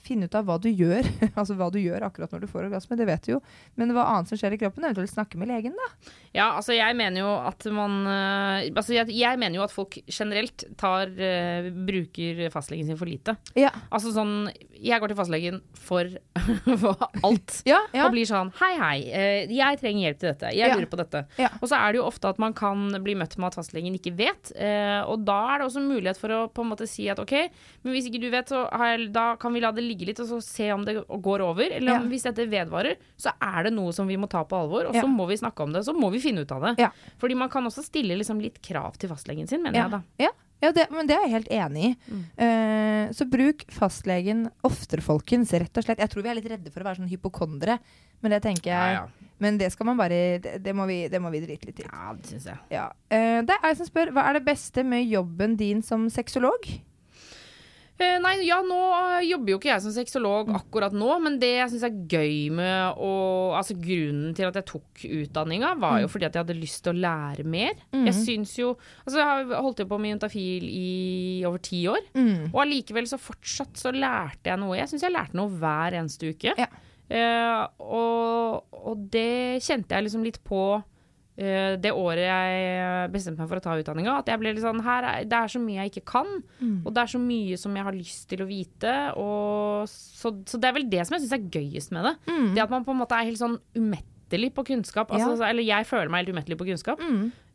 [0.00, 1.06] Finne ut av hva du gjør.
[1.38, 3.40] altså hva du gjør akkurat når du får orgasme, det vet du jo.
[3.78, 6.14] Men hva annet som skjer i kroppen, eventuelt snakke med legen, da.
[6.30, 9.96] Ja, altså jeg mener jo at man øh, Altså jeg, jeg mener jo at folk
[10.06, 13.34] generelt tar øh, bruker fastlegen sin for lite.
[13.58, 13.72] Ja.
[13.90, 14.46] Altså sånn
[14.78, 16.06] Jeg går til fastlegen for,
[16.84, 17.56] for alt.
[17.66, 18.06] Ja, ja.
[18.06, 20.52] Og blir sånn Hei, hei, øh, jeg trenger hjelp til dette.
[20.54, 21.24] Jeg lurer på dette.
[21.40, 21.50] Ja.
[21.58, 24.14] Og så er det jo ofte at man kan bli møtt med at fastlegen ikke
[24.18, 24.52] vet.
[25.10, 27.34] og da er det også mulighet for å på en måte si at OK,
[27.82, 30.20] men hvis ikke du vet, så har jeg, da kan vi la det ligge litt
[30.22, 31.74] og så se om det går over.
[31.76, 34.90] Eller om, hvis dette vedvarer, så er det noe som vi må ta på alvor.
[34.90, 35.84] Og så må vi snakke om det.
[35.86, 36.74] Så må vi finne ut av det.
[36.82, 36.90] Ja.
[37.20, 40.02] Fordi man kan også stille liksom litt krav til fastlegen sin, mener jeg da.
[40.20, 41.94] Ja, ja det, men det er jeg helt enig i.
[42.10, 42.22] Mm.
[42.40, 45.54] Uh, så bruk fastlegen oftere, folkens.
[45.56, 46.02] Rett og slett.
[46.02, 47.80] Jeg tror vi er litt redde for å være sånn hypokondere.
[48.20, 51.30] Men det tenker jeg Men det skal man bare Det, det, må, vi, det må
[51.32, 51.88] vi drite litt i.
[51.88, 52.60] Ja, det syns jeg.
[52.74, 52.90] Ja.
[53.08, 56.68] Eh, det er jeg som spør hva er det beste med jobben din som sexolog?
[58.00, 61.50] Eh, nei, ja, nå eh, jobber jo ikke jeg som sexolog akkurat nå, men det
[61.58, 63.10] jeg syns er gøy med å
[63.58, 66.94] Altså grunnen til at jeg tok utdanninga, var jo fordi at jeg hadde lyst til
[66.94, 67.74] å lære mer.
[68.08, 68.70] Jeg syns jo
[69.04, 72.00] Altså, jeg har holdt jo på med juntafil i over ti år,
[72.54, 74.78] og allikevel så fortsatt så lærte jeg noe.
[74.78, 76.54] Jeg syns jeg lærte noe hver eneste uke.
[76.56, 76.70] Ja.
[77.10, 80.62] Eh, og, og det kjente jeg liksom litt på
[81.80, 84.18] det året jeg bestemte meg for å ta utdanninga.
[84.20, 86.28] At jeg ble litt sånn her er, Det er så mye jeg ikke kan,
[86.84, 88.94] og det er så mye som jeg har lyst til å vite.
[89.16, 92.14] Og så, så det er vel det som jeg syns er gøyest med det.
[92.54, 95.10] Det at man på en måte er helt sånn umettelig på kunnskap.
[95.10, 95.48] Altså, Ja.
[95.50, 97.00] Eller jeg føler meg helt umettelig på kunnskap.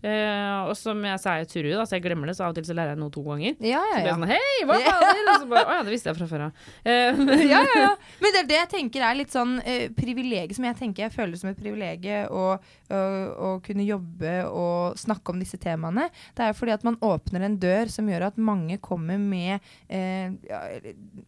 [0.05, 2.53] Eh, og som jeg sa, jeg er turu, da, så jeg glemmer det, så av
[2.53, 3.55] og til så lærer jeg noe to ganger.
[3.65, 5.21] Ja, Så ja, blir jeg sånn Hei, hva fader?
[5.25, 6.59] Og så bare Å ja, det visste jeg fra før av.
[6.85, 7.21] Uh,
[7.53, 7.91] ja, ja, ja.
[8.21, 11.15] Men det er det jeg tenker er litt sånn uh, privilegium som jeg tenker jeg
[11.15, 12.99] føler som et privilegium å, å,
[13.47, 16.07] å kunne jobbe og snakke om disse temaene.
[16.37, 19.57] Det er jo fordi at man åpner en dør som gjør at mange kommer med
[19.89, 20.61] uh, ja,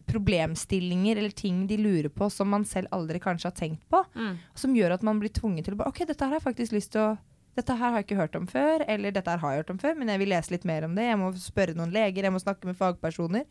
[0.08, 4.04] problemstillinger eller ting de lurer på som man selv aldri kanskje har tenkt på.
[4.14, 4.38] Mm.
[4.54, 6.78] Som gjør at man blir tvunget til å bare OK, dette her har jeg faktisk
[6.78, 7.16] lyst til å
[7.58, 9.80] dette her har jeg ikke hørt om før, eller dette her har jeg hørt om
[9.82, 11.04] før, men jeg vil lese litt mer om det.
[11.10, 13.44] Jeg må spørre noen leger, jeg må snakke med fagpersoner.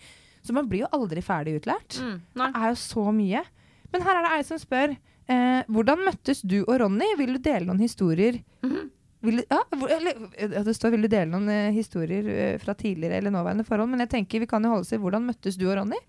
[0.47, 1.99] Så man blir jo aldri ferdig utlært.
[1.99, 2.17] mm.
[2.39, 3.41] Det er jo så mye.
[3.93, 7.07] Men her er det ei som spør eh, hvordan møttes du og Ronny?
[7.19, 8.39] Vil du dele noen historier?
[8.63, 12.73] du- ja, hvor, eller, ja, det står 'vil du dele noen eh, historier eh, fra
[12.77, 15.57] tidligere eller nåværende forhold', men jeg tenker vi kan jo holde oss til hvordan møttes
[15.57, 15.99] du og Ronny?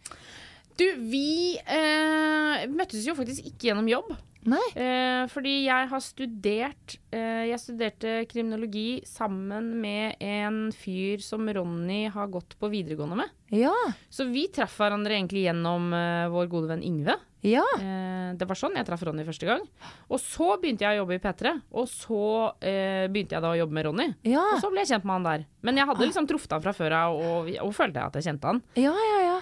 [0.79, 4.13] Du, vi eh, møttes jo faktisk ikke gjennom jobb.
[4.49, 4.65] Nei.
[4.79, 12.07] Eh, fordi jeg har studert eh, Jeg studerte kriminologi sammen med en fyr som Ronny
[12.13, 13.35] har gått på videregående med.
[13.55, 13.75] Ja.
[14.13, 17.17] Så vi traff hverandre egentlig gjennom eh, vår gode venn Ingve.
[17.47, 17.63] Ja.
[17.79, 19.63] Eh, det var sånn jeg traff Ronny første gang.
[20.11, 21.53] Og så begynte jeg å jobbe i P3.
[21.79, 22.23] Og så
[22.59, 24.09] eh, begynte jeg da å jobbe med Ronny.
[24.29, 24.43] Ja.
[24.55, 25.47] Og så ble jeg kjent med han der.
[25.67, 28.51] Men jeg hadde liksom truffet han fra før av, og, og følte at jeg kjente
[28.51, 28.61] han.
[28.79, 29.39] Ja, ja, ja.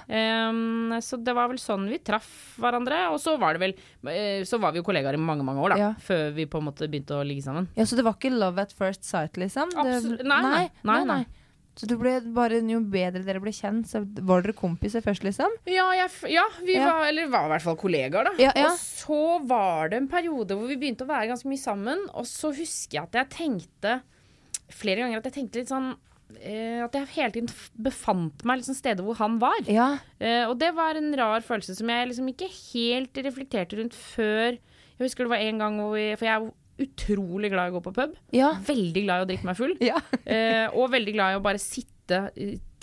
[1.04, 2.28] Så det var vel sånn vi traff
[2.60, 3.06] hverandre.
[3.14, 3.74] Og så var det vel
[4.12, 5.76] eh, Så var vi jo kollegaer i mange, mange år, da.
[5.76, 5.94] Ja.
[6.00, 7.68] Før vi på en måte begynte å ligge sammen.
[7.76, 9.70] Ja, Så det var ikke love at first sight, liksom?
[9.74, 10.70] Absolutt- nei, nei.
[10.84, 11.26] Nei, nei.
[11.76, 15.50] Så det ble bare, jo bedre dere ble kjent, så var dere kompiser først, liksom?
[15.68, 16.86] Ja, jeg, ja vi Ja.
[16.88, 18.64] var Eller var i hvert fall kollegaer, da.
[18.64, 21.98] Og så var det en periode hvor vi begynte å være ganske mye sammen.
[22.14, 24.00] Og så husker jeg at jeg tenkte
[24.72, 25.94] flere ganger at jeg tenkte litt sånn
[26.40, 29.60] eh, At jeg hele tiden befant meg liksom stedet hvor han var.
[29.68, 29.98] Ja.
[30.18, 34.56] Eh, og det var en rar følelse som jeg liksom ikke helt reflekterte rundt før.
[34.96, 37.76] Jeg husker det var en gang hvor vi For jeg er utrolig glad i å
[37.78, 38.16] gå på pub.
[38.36, 38.50] Ja.
[38.66, 39.76] Veldig glad i å drikke meg full.
[39.90, 40.00] Ja.
[40.24, 42.18] Eh, og veldig glad i å bare sitte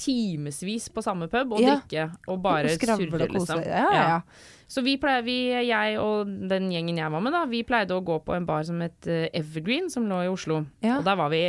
[0.02, 1.76] timevis på samme pub og Ja.
[1.78, 3.62] drikke og bare surre, liksom.
[3.64, 4.22] Ja, ja, ja.
[4.68, 5.36] Så vi pleier, vi,
[5.68, 8.64] jeg og den gjengen jeg var med, da, vi pleide å gå på en bar
[8.66, 10.64] som het eh, Evergreen, som lå i Oslo.
[10.82, 10.98] Ja.
[10.98, 11.44] Og der var vi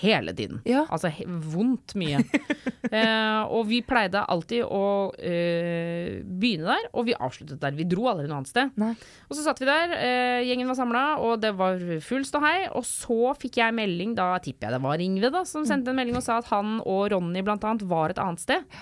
[0.00, 0.60] hele tiden.
[0.68, 0.84] Ja.
[0.92, 2.22] Altså vondt mye.
[2.90, 7.76] eh, og vi pleide alltid å eh, begynne der, og vi avsluttet der.
[7.76, 8.74] Vi dro aldri noe annet sted.
[8.80, 8.92] Nei.
[9.28, 12.68] Og så satt vi der, eh, gjengen var samla, og det var full ståhei.
[12.72, 16.00] Og så fikk jeg melding, da tipper jeg det var Ingve, da, som sendte en
[16.00, 18.76] melding og sa at han og Ronny blant annet var et annet sted.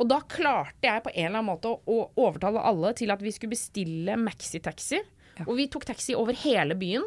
[0.00, 3.32] Og da klarte jeg på en eller annen måte å, overtale alle til at vi
[3.34, 5.02] skulle bestille maxitaxi.
[5.46, 7.04] Og vi tok taxi over hele byen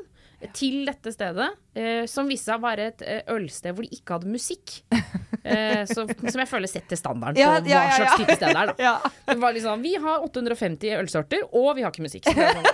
[0.53, 4.17] til dette stedet, eh, som viste seg å være et eh, ølsted hvor de ikke
[4.17, 4.79] hadde musikk.
[5.45, 9.03] Eh, som jeg føler setter standarden på hva slags type sted det er.
[9.27, 12.25] Det var liksom, Vi har 850 ølsorter, og vi har ikke musikk.
[12.33, 12.65] Sånn,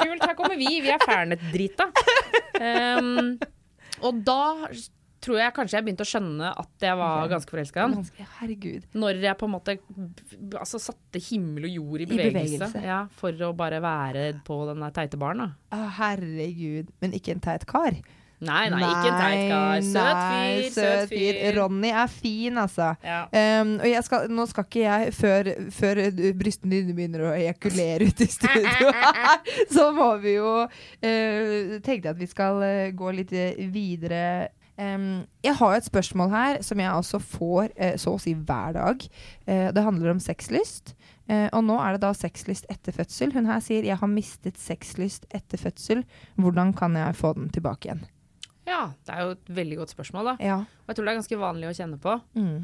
[0.00, 0.70] kult, her kommer vi.
[0.80, 1.90] Vi er Fernet-drita.
[2.56, 3.36] Um,
[4.08, 4.40] og da
[5.24, 8.86] tror jeg kanskje jeg begynte å skjønne at jeg var ganske forelska i han.
[9.04, 9.76] Når jeg på en måte
[10.58, 12.62] altså, satte himmel og jord i I bevegelse.
[12.62, 12.84] bevegelse.
[12.86, 15.52] Ja, for å bare være på den teite baren.
[15.70, 16.90] Å, herregud.
[17.04, 18.00] Men ikke en teit kar.
[18.40, 19.82] Nei, nei, ikke en teit kar.
[19.84, 21.40] Søt fyr, søt fyr.
[21.58, 22.94] Ronny er fin, altså.
[23.04, 23.26] Ja.
[23.60, 26.00] Um, og jeg skal, nå skal ikke jeg, før, før
[26.40, 29.44] brystene dine begynner å ejakulere ut i studio her,
[29.76, 34.24] så må vi jo uh, tenke at vi skal uh, gå litt eh, videre.
[34.80, 38.78] Um, jeg har et spørsmål her som jeg også får uh, så å si hver
[38.78, 39.04] dag.
[39.44, 40.94] Uh, det handler om sexlyst.
[41.28, 43.34] Uh, og nå er det da sexlyst etter fødsel.
[43.36, 46.06] Hun her sier 'jeg har mistet sexlyst etter fødsel'.
[46.40, 48.08] Hvordan kan jeg få den tilbake igjen?
[48.70, 50.34] ja, det er jo et veldig godt spørsmål, da.
[50.44, 50.56] Ja.
[50.62, 52.16] Og jeg tror det er ganske vanlig å kjenne på.
[52.38, 52.56] Mm.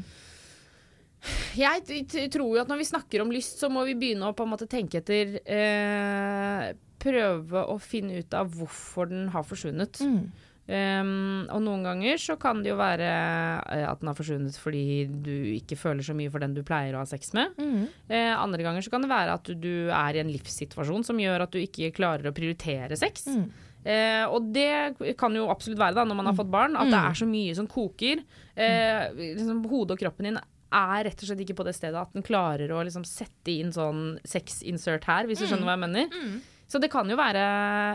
[1.57, 4.45] Jeg tror jo at når vi snakker om lyst, så må vi begynne å på
[4.45, 9.99] en måte tenke etter eh, Prøve å finne ut av hvorfor den har forsvunnet.
[10.01, 10.46] Mm.
[10.67, 15.05] Um, og noen ganger så kan det jo være eh, at den har forsvunnet fordi
[15.07, 17.55] du ikke føler så mye for den du pleier å ha sex med.
[17.55, 17.85] Mm.
[18.11, 21.21] Uh, andre ganger så kan det være at du, du er i en livssituasjon som
[21.23, 23.29] gjør at du ikke klarer å prioritere sex.
[23.31, 23.47] Mm.
[23.87, 26.99] Uh, og det kan jo absolutt være da når man har fått barn, at det
[26.99, 28.25] er så mye som koker.
[28.59, 32.11] Uh, liksom, hodet og kroppen din er rett og slett ikke på det stedet at
[32.11, 36.41] den klarer å liksom sette inn sånn sex-insert her, hvis du skjønner hva jeg mener.
[36.67, 37.43] Så det kan jo være,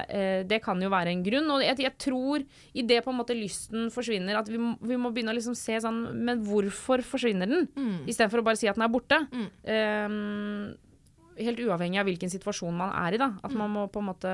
[0.09, 1.51] eh, det kan jo være en grunn.
[1.53, 4.61] Og jeg, jeg tror idet på en måte lysten forsvinner, at vi
[4.93, 7.69] vi må begynne å liksom se sånn Men hvorfor forsvinner den?
[7.77, 8.09] Mm.
[8.09, 9.19] Istedenfor å bare si at den er borte.
[9.33, 10.73] Um,
[11.37, 13.33] helt uavhengig av hvilken situasjon man er i, da.
[13.45, 14.33] At man må på en måte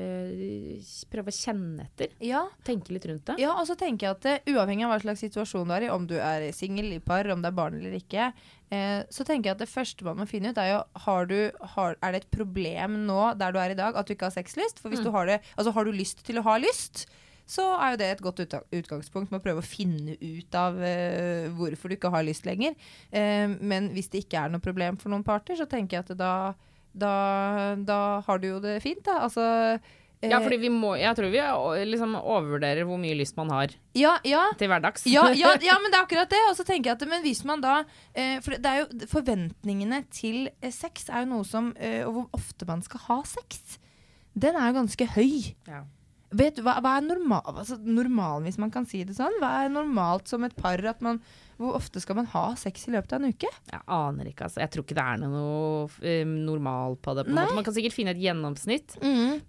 [0.00, 2.12] eh, prøve å kjenne etter.
[2.24, 3.38] Ja, Tenke litt rundt det.
[3.42, 5.92] Ja, og så tenker jeg at uh, uavhengig av hva slags situasjon du er i,
[5.94, 8.30] om du er singel, i par, om det er barn eller ikke,
[8.74, 11.38] uh, så tenker jeg at det første man må finne ut, er jo har du,
[11.74, 14.38] har, Er det et problem nå der du er i dag, at du ikke har
[14.38, 14.82] sexlyst?
[14.82, 17.06] For hvis du har det Altså, har du lyst til å ha lyst?
[17.46, 21.50] Så er jo det et godt utgangspunkt med å prøve å finne ut av uh,
[21.58, 22.72] hvorfor du ikke har lyst lenger.
[23.12, 26.14] Uh, men hvis det ikke er noe problem for noen parter, så tenker jeg at
[26.16, 26.54] da,
[26.94, 29.18] da, da har du jo det fint, da.
[29.26, 33.36] Altså eh, Ja, fordi vi må Jeg tror vi eh, liksom overvurderer hvor mye lyst
[33.36, 35.06] man har ja, ja, til hverdags.
[35.10, 36.42] ja, ja, ja, men det er akkurat det.
[36.50, 37.80] Og så tenker jeg at men hvis man da
[38.14, 41.72] eh, For det er jo forventningene til sex er jo noe som
[42.06, 43.78] Og hvor ofte man skal ha sex,
[44.34, 45.54] den er jo ganske høy.
[45.70, 45.84] Ja.
[46.34, 49.36] Vet hva, hva er normal, altså, normalen, hvis man kan si det sånn?
[49.42, 50.80] Hva er normalt som et par?
[51.04, 51.20] Man,
[51.60, 53.50] hvor ofte skal man ha sex i løpet av en uke?
[53.70, 54.62] Jeg aner ikke, altså.
[54.64, 57.28] Jeg tror ikke det er noe eh, normal på det.
[57.28, 57.38] På.
[57.38, 58.98] Man kan sikkert finne et gjennomsnitt,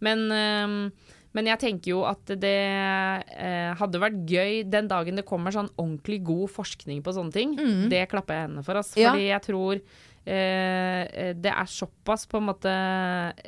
[0.05, 5.25] men, eh, men jeg tenker jo at det eh, hadde vært gøy den dagen det
[5.27, 7.57] kommer sånn ordentlig god forskning på sånne ting.
[7.91, 8.93] Det klapper jeg hendene for, ass.
[8.99, 9.11] Ja.
[9.11, 9.81] Fordi jeg tror
[10.25, 12.73] eh, eh, det er såpass på en måte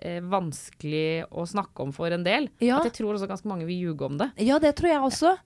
[0.01, 2.77] eh, vanskelig å snakke om for en del, Ja.
[2.79, 4.31] at jeg tror også ganske mange vil ljuge om det.
[4.37, 5.37] Ja, det tror jeg også.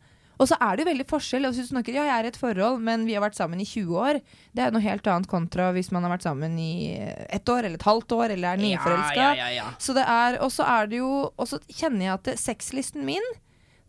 [0.41, 1.45] Og så er det jo veldig forskjell.
[1.45, 3.65] Hvis du snakker, ja, jeg er i et forhold, men vi har vært sammen i
[3.67, 4.21] 20 år.
[4.57, 6.97] Det er noe helt annet kontra hvis man har vært sammen i
[7.29, 9.75] ett år eller et halvt år, eller er nyforelska.
[9.77, 13.21] Så det er, og så er det jo Og så kjenner jeg at sexlisten min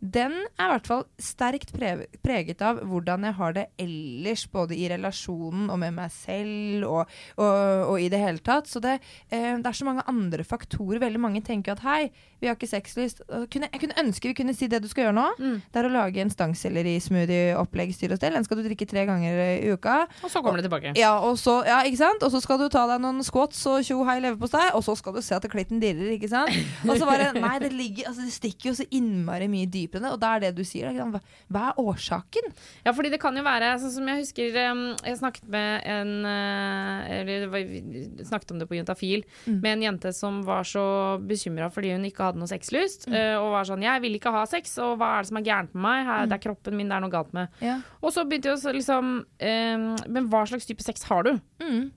[0.03, 4.89] den er i hvert fall sterkt preget av hvordan jeg har det ellers, både i
[4.91, 7.53] relasjonen og med meg selv og, og,
[7.93, 8.67] og i det hele tatt.
[8.67, 8.97] Så det,
[9.31, 10.99] eh, det er så mange andre faktorer.
[11.05, 12.01] Veldig mange tenker at hei,
[12.43, 13.23] vi har ikke sexlyst.
[13.23, 15.25] Jeg kunne ønske vi kunne si det du skal gjøre nå.
[15.39, 15.55] Mm.
[15.71, 18.35] Det er å lage en stangselleri-smoothie-opplegg styr og stell.
[18.35, 20.03] Den skal du drikke tre ganger i uka.
[20.21, 20.93] Og så kommer det tilbake.
[20.99, 22.25] Ja, og så, ja, ikke sant?
[22.25, 25.15] Og så skal du ta deg noen squats og tjo hei leverpostei, og så skal
[25.15, 26.51] du se at klitten dirrer, ikke sant?
[26.83, 30.11] Og så bare Nei, det ligger Altså, det stikker jo så innmari mye dypere det,
[30.13, 30.89] og da er det du sier.
[30.93, 32.51] Hva, er årsaken?
[32.85, 36.11] Ja, fordi det kan jo være sånn som jeg husker um, Jeg snakket med en
[36.27, 40.83] uh, Eller det snakket om det på Juntafil med en jente som var så
[41.23, 43.07] bekymra fordi hun ikke hadde noe sexlyst.
[43.07, 45.43] uh, og var sånn 'Jeg vil ikke ha sex, og hva er det som er
[45.43, 47.47] gærent med meg?' Her, Det er kroppen min det er noe galt med.
[47.61, 47.81] Ja.
[48.01, 51.39] Og så begynte jeg å liksom um, Men hva slags type sex har du?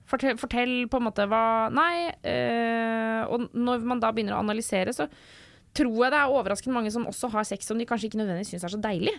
[0.05, 2.11] Fortell, fortell på en måte hva Nei.
[2.25, 5.07] uh, og når man da begynner å analysere, så
[5.77, 8.49] tror jeg det er overraskende mange som også har sex som de kanskje ikke nødvendigvis
[8.55, 9.13] syns er så deilig.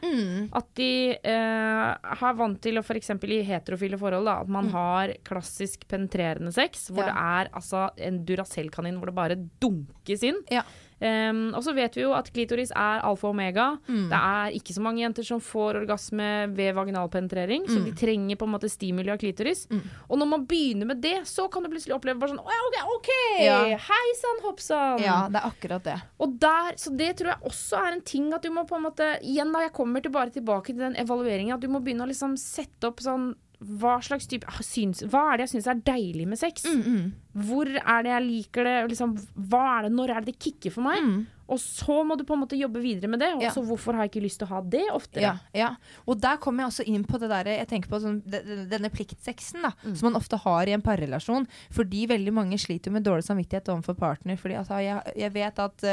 [0.58, 3.10] At de eh, har vant til f.eks.
[3.10, 7.12] i heterofile forhold da, at man har klassisk penetrerende sex, hvor Ja.
[7.12, 10.40] det er altså en Duracell-kanin hvor det bare dunkes inn.
[10.50, 10.64] Ja.
[11.00, 13.68] Um, og så vet vi jo at klitoris er alfa og omega.
[13.86, 14.08] Mm.
[14.10, 17.84] Det er ikke så mange jenter som får orgasme ved vaginalpenetrering, så Mm.
[17.84, 19.66] de trenger på en måte stimuli av klitoris.
[20.10, 23.10] Og når man begynner med det, så kan du plutselig oppleve bare sånn OK, ok!
[23.44, 23.60] Ja.
[23.78, 24.98] Hei sann, hoppsann!
[25.04, 25.98] ja, det er akkurat det.
[26.38, 29.06] Der, så det tror jeg også er en ting at du må på en måte
[29.22, 32.08] Igjen da, jeg kommer til bare tilbake til den evalueringen At du må begynne å
[32.10, 35.80] liksom sette opp sånn hva slags type ah, syns, Hva er det jeg syns er
[35.82, 36.62] deilig med sex?
[36.64, 38.76] Mm, Hvor er det jeg liker det?
[38.94, 39.16] Liksom,
[39.50, 41.26] hva er det, når er det det kicker for meg?
[41.48, 43.30] Og så må du på en måte jobbe videre med det.
[43.32, 43.64] Og så Ja.
[43.64, 45.22] hvorfor har jeg ikke lyst til å ha det oftere?
[45.22, 45.76] Ja, ja.
[46.06, 48.66] Og der kommer jeg også inn på det der, Jeg tenker på sånn, de- de-
[48.68, 49.96] denne pliktsexen da Mm.
[49.96, 51.46] som man ofte har i en parrelasjon.
[51.70, 54.36] Fordi veldig mange sliter med dårlig samvittighet overfor partner.
[54.36, 55.84] Fordi altså, jeg, jeg vet at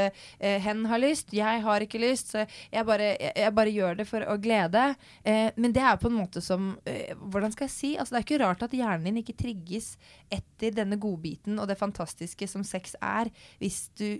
[0.41, 3.95] eh, hen har lyst, jeg har ikke lyst, så jeg bare, jeg, jeg bare gjør
[3.97, 4.95] det for å glede.
[5.25, 7.95] Uh, men det er på en måte som uh, Hvordan skal jeg si?
[7.97, 9.95] Altså, det er ikke rart at hjernen din ikke trigges
[10.29, 13.29] etter denne godbiten og det fantastiske som sex er,
[13.59, 14.19] hvis, du,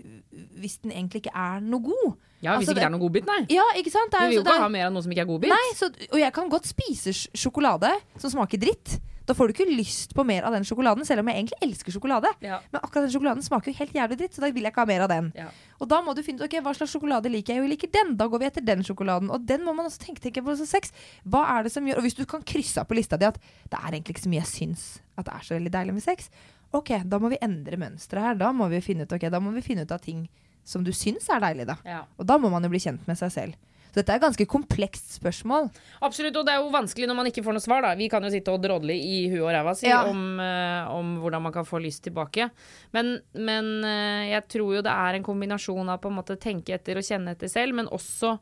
[0.60, 2.16] hvis den egentlig ikke er noe god.
[2.42, 3.40] Ja, Hvis Altså, ikke det er noe godbit, nei.
[3.50, 4.10] Ja, ikke sant?
[4.12, 5.48] Det Du er, vil jo ikke er- ha mer av noe som ikke er godbit.
[5.50, 9.00] Nei, så, og jeg kan godt spise sjokolade som smaker dritt.
[9.26, 11.90] Da får du ikke lyst på mer av den sjokoladen, selv om jeg egentlig elsker
[11.90, 12.30] sjokolade.
[12.40, 12.60] Ja.
[12.70, 14.86] Men akkurat den sjokoladen smaker jo helt jævlig dritt, så da vil jeg ikke ha
[14.86, 15.32] mer av den.
[15.34, 15.48] Ja.
[15.80, 17.90] Og da må du finne ut ok, hva slags sjokolade liker jeg, Jo, jeg liker
[17.90, 18.14] den.
[18.16, 19.28] Da går vi etter den sjokoladen.
[19.34, 20.92] Og den må man også tenke, tenke på som sex.
[21.26, 23.34] Hva er det som gjør Og hvis du kan krysse av på lista di at
[23.68, 24.86] det er egentlig ikke så mye jeg syns
[25.18, 26.30] at det er så veldig deilig med sex,
[26.72, 28.34] ok, da må vi endre mønsteret her.
[28.40, 30.26] Da må vi finne ut, okay, da må vi finne ut av ting
[30.66, 31.76] som du syns er deilig, da.
[31.86, 32.02] Ja.
[32.18, 33.54] Og da må man jo bli kjent med seg selv.
[33.86, 35.70] Så dette er et ganske komplekst spørsmål.
[36.04, 37.80] Absolutt, og det er jo vanskelig når man ikke får noe svar.
[37.86, 40.02] da Vi kan jo sitte og drodle i huet og ræva si Ja.
[40.10, 42.50] om, eh, om hvordan man kan få lyst tilbake.
[42.92, 46.74] Men, men eh, jeg tror jo det er en kombinasjon av på en måte tenke
[46.74, 48.38] etter og kjenne etter selv, men også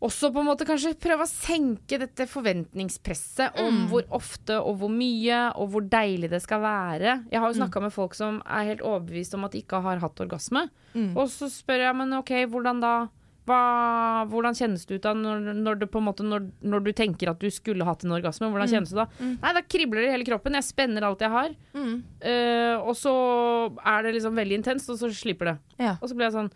[0.00, 3.88] også på en måte kanskje prøve å senke dette forventningspresset om Mm.
[3.90, 7.24] hvor ofte og hvor mye og hvor deilig det skal være.
[7.30, 7.40] Jeg Mm.
[7.40, 10.14] har jo snakka med folk som er helt overbevist om at de ikke har hatt
[10.20, 10.70] orgasme.
[10.94, 11.16] Mm.
[11.16, 13.08] Og så spør jeg, men OK, hvordan da?
[13.48, 17.38] Hva, hvordan kjennes det ut da når, når, du måte, når, når du tenker at
[17.40, 18.44] du skulle hatt en orgasme?
[18.46, 18.52] Mm.
[18.52, 19.06] Hvordan kjennes det da?
[19.24, 20.52] Nei, da kribler det i hele kroppen.
[20.52, 21.54] Jeg spenner alt jeg har.
[21.74, 22.02] Mm.
[22.20, 25.58] Eh, og så er det liksom veldig intenst, og så slipper det.
[25.78, 25.96] Ja.
[26.02, 26.52] Og så blir jeg sånn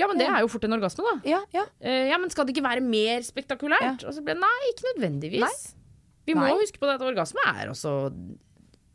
[0.00, 1.14] Ja, men det er jo fort en orgasme, da.
[1.28, 1.66] Ja, ja.
[1.84, 3.84] Eh, ja, men skal det ikke være mer spektakulært?
[4.02, 4.08] Ja.
[4.08, 5.44] Og så ble det nei, ikke nødvendigvis.
[5.44, 5.76] Nei.
[6.28, 6.56] Vi må Nei.
[6.60, 7.92] huske på det at orgasme er også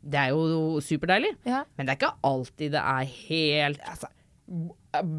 [0.06, 1.32] Det er jo superdeilig.
[1.44, 1.64] ja.
[1.76, 4.06] Men det er ikke alltid det er helt altså,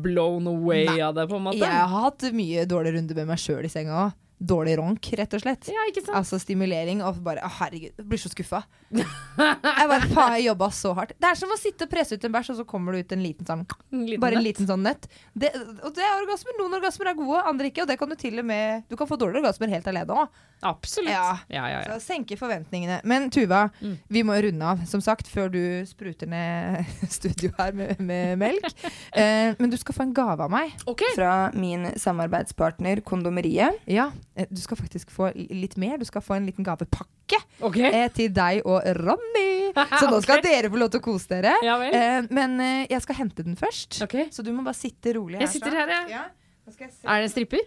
[0.02, 1.02] blown away Nei.
[1.04, 1.60] av det, på en måte.
[1.60, 4.16] Jeg har hatt mye dårlige runder med meg sjøl i senga òg.
[4.38, 5.66] Dårlig ronk, rett og slett.
[5.74, 6.14] Ja, ikke sant?
[6.20, 8.60] Altså stimulering og bare å, herregud, jeg blir så skuffa.
[8.94, 11.16] jeg bare faen, jeg jobba så hardt.
[11.18, 13.16] Det er som å sitte og presse ut en bæsj, og så kommer det ut
[13.18, 15.08] en liten sånn En liten Bare en liten sånn nøtt.
[15.34, 15.50] Det,
[15.82, 16.54] og det er orgasmer.
[16.60, 17.82] Noen orgasmer er gode, andre ikke.
[17.86, 20.38] Og det kan du til og med Du kan få dårlige orgasmer helt alene òg.
[20.66, 21.12] Absolutt.
[21.14, 21.36] Ja.
[21.54, 21.98] Ja, ja, ja.
[21.98, 23.02] Så senke forventningene.
[23.06, 23.98] Men Tuva, Mm.
[24.10, 28.70] vi må runde av, som sagt, før du spruter ned studio her med, med melk.
[29.18, 30.74] Eh, men du skal få en gave av meg.
[30.86, 31.02] OK.
[31.16, 33.80] Fra min samarbeidspartner Kondomeriet.
[33.90, 34.12] Ja,
[34.50, 35.98] du skal faktisk få litt mer.
[35.98, 37.90] Du skal få en liten gavepakke okay.
[37.90, 39.72] eh, til deg og Ronny.
[40.00, 40.46] Så nå skal okay.
[40.46, 41.56] dere få lov til å kose dere.
[41.66, 41.78] Ja.
[41.88, 44.02] Eh, men eh, jeg skal hente den først.
[44.06, 44.30] Okay.
[44.34, 45.48] Så du må bare sitte rolig her.
[45.48, 46.04] Jeg sitter her, ja.
[46.12, 46.26] Ja.
[46.68, 47.66] Er det en stripper?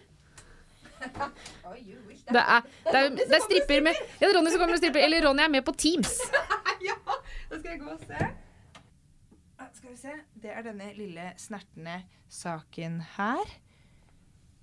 [2.31, 4.79] Det er, det er, det er stripper med Ja, det er Ronny som kommer og
[4.79, 5.03] stripper.
[5.03, 6.13] Eller Ronny er med på Teams.
[6.89, 6.95] ja,
[7.51, 8.29] da skal jeg gå og se.
[9.59, 10.15] Ah, Skal vi se.
[10.43, 11.97] Det er denne lille snertne
[12.31, 13.51] saken her.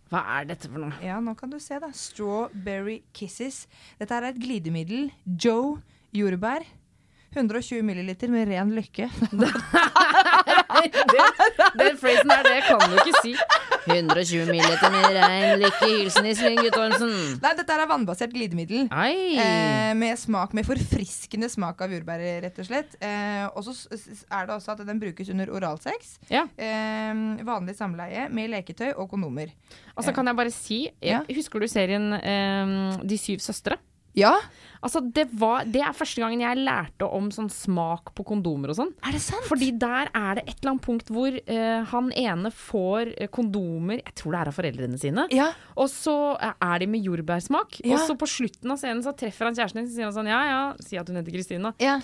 [0.08, 0.95] Hva er dette for noe?
[1.03, 1.89] Ja, nå kan du se, da.
[1.95, 3.66] Strawberry Kisses.
[3.99, 5.10] Dette er et glidemiddel.
[5.28, 5.82] Joe
[6.16, 6.64] jordbær.
[7.36, 9.10] 120 milliliter med ren lykke.
[10.84, 11.32] Den,
[11.80, 13.34] den phrasen der, det kan du ikke si.
[13.88, 15.88] 120 ml med rein lykke.
[15.88, 17.13] Hilsen Iselin Guttormsen.
[17.43, 18.88] Nei, dette er vannbasert glidemiddel.
[18.91, 22.97] Eh, med smak, med forfriskende smak av jordbær, rett og slett.
[22.99, 26.17] Eh, og så er det også at den brukes under oralsex.
[26.34, 26.45] Ja.
[26.57, 27.13] Eh,
[27.47, 29.53] vanlig samleie med leketøy og kondomer.
[29.95, 31.23] Altså, kan jeg bare si Ja.
[31.34, 33.80] Husker du serien eh, De syv søstre?
[34.18, 34.36] Ja,
[34.84, 38.80] Altså, det, var, det er første gangen jeg lærte om sånn smak på kondomer og
[38.80, 38.93] sånn.
[39.05, 39.45] er det sant?
[39.49, 43.99] Fordi der er det et eller annet punkt hvor uh, han ene får eh, kondomer
[43.99, 45.28] Jeg tror det er av foreldrene sine.
[45.34, 45.49] Ja.
[45.76, 47.80] Og så eh, er de med jordbærsmak.
[47.84, 47.97] Ja.
[47.97, 50.32] Og så på slutten av scenen så treffer han kjæresten din, så sier han sånn
[50.32, 51.74] Ja ja, si at hun heter Kristine.
[51.82, 51.97] Ja.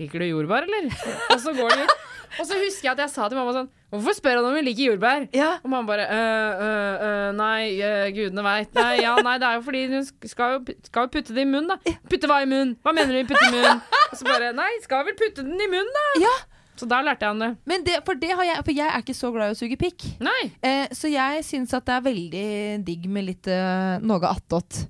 [0.00, 0.90] Liker du jordbær, eller?
[1.32, 2.02] og så går de ut.
[2.34, 4.64] Og så husker jeg at jeg sa til mamma sånn Hvorfor spør han om hun
[4.66, 5.26] liker jordbær?
[5.36, 5.52] Ja.
[5.62, 8.72] Og mamma bare øh, øh, øh, Nei, øh, gudene veit.
[8.74, 11.50] Nei, ja, nei, det er jo fordi hun skal jo, skal jo putte det i
[11.50, 11.94] munnen, da.
[12.10, 12.74] Putte hva i munnen?
[12.82, 13.84] Hva mener du med putte i munnen?
[14.08, 16.08] Og så bare Nei, skal vel putte den i munnen, da.
[16.24, 16.34] Ja.
[16.74, 17.50] Så der lærte jeg han det.
[17.70, 19.78] Men det, for, det har jeg, for jeg er ikke så glad i å suge
[19.78, 20.08] pikk.
[20.26, 20.40] Nei.
[20.58, 22.48] Eh, så jeg syns at det er veldig
[22.88, 24.88] digg med litt uh, noe attåt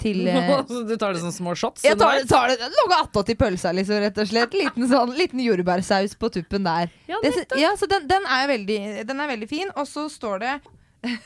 [0.00, 1.84] til eh, Så du tar det som små shots?
[1.86, 2.30] Jeg tar, underveis?
[2.30, 4.56] tar det noe attåt i pølsa, liksom, rett og slett.
[4.56, 6.92] Liten, sånn, liten jordbærsaus på tuppen der.
[7.10, 9.72] Ja, Det, ja, så den, den, er veldig, den er veldig fin.
[9.76, 10.54] Og så står det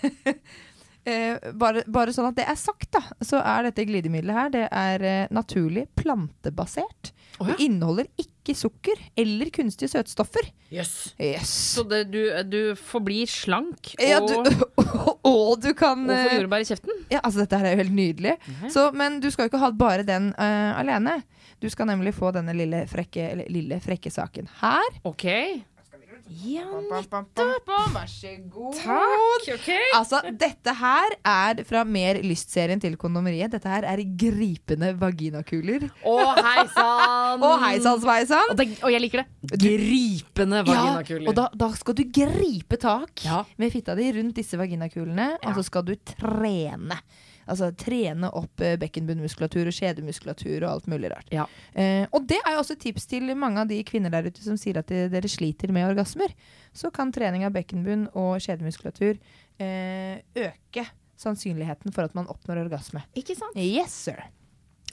[1.05, 4.67] eh, bare, bare sånn at det er sagt, da, så er dette glidemiddelet her Det
[4.69, 7.15] er eh, naturlig plantebasert.
[7.41, 7.55] Oh, ja.
[7.55, 10.47] Og inneholder ikke sukker eller kunstige søtstoffer.
[10.73, 11.15] Jøss.
[11.21, 11.51] Yes.
[11.77, 14.65] Så det, du, du forblir slank og, Ja, du,
[15.33, 17.03] og du kan og får eh, jordbær i kjeften?
[17.13, 18.37] Ja, altså Dette her er jo helt nydelig.
[18.47, 18.73] Mhm.
[18.73, 21.21] Så, men du skal jo ikke ha bare den uh, alene.
[21.61, 24.95] Du skal nemlig få denne lille frekke, eller, lille frekke saken her.
[25.05, 25.27] OK.
[26.31, 27.03] Ja, Vær
[28.07, 28.75] så god.
[28.79, 29.49] takk.
[29.57, 29.81] Okay.
[29.99, 33.51] Altså, dette her er fra Mer lystserien til Kondomeriet.
[33.51, 35.89] Dette her er gripende vaginakuler.
[36.07, 37.43] Å, hei sann!
[37.47, 38.55] Å, hei sann, sveisann!
[38.55, 39.59] Og, og jeg liker det.
[39.65, 41.27] Gripende vaginakuler.
[41.33, 43.43] og da, da skal du gripe tak Ja.
[43.59, 47.01] med fitta di rundt disse vaginakulene, og så skal du trene.
[47.51, 51.29] Altså trene opp eh, bekkenbunnmuskulatur og skjedemuskulatur og alt mulig rart.
[51.35, 51.45] Ja.
[51.75, 54.57] Eh, og det er jo også tips til mange av de kvinner der ute som
[54.61, 56.33] sier at de, dere sliter med orgasmer.
[56.77, 59.19] Så kan trening av bekkenbunn og skjedemuskulatur
[59.61, 60.87] eh, øke
[61.21, 63.03] sannsynligheten for at man oppnår orgasme.
[63.19, 63.57] Ikke sant?
[63.61, 64.23] Yes, sir.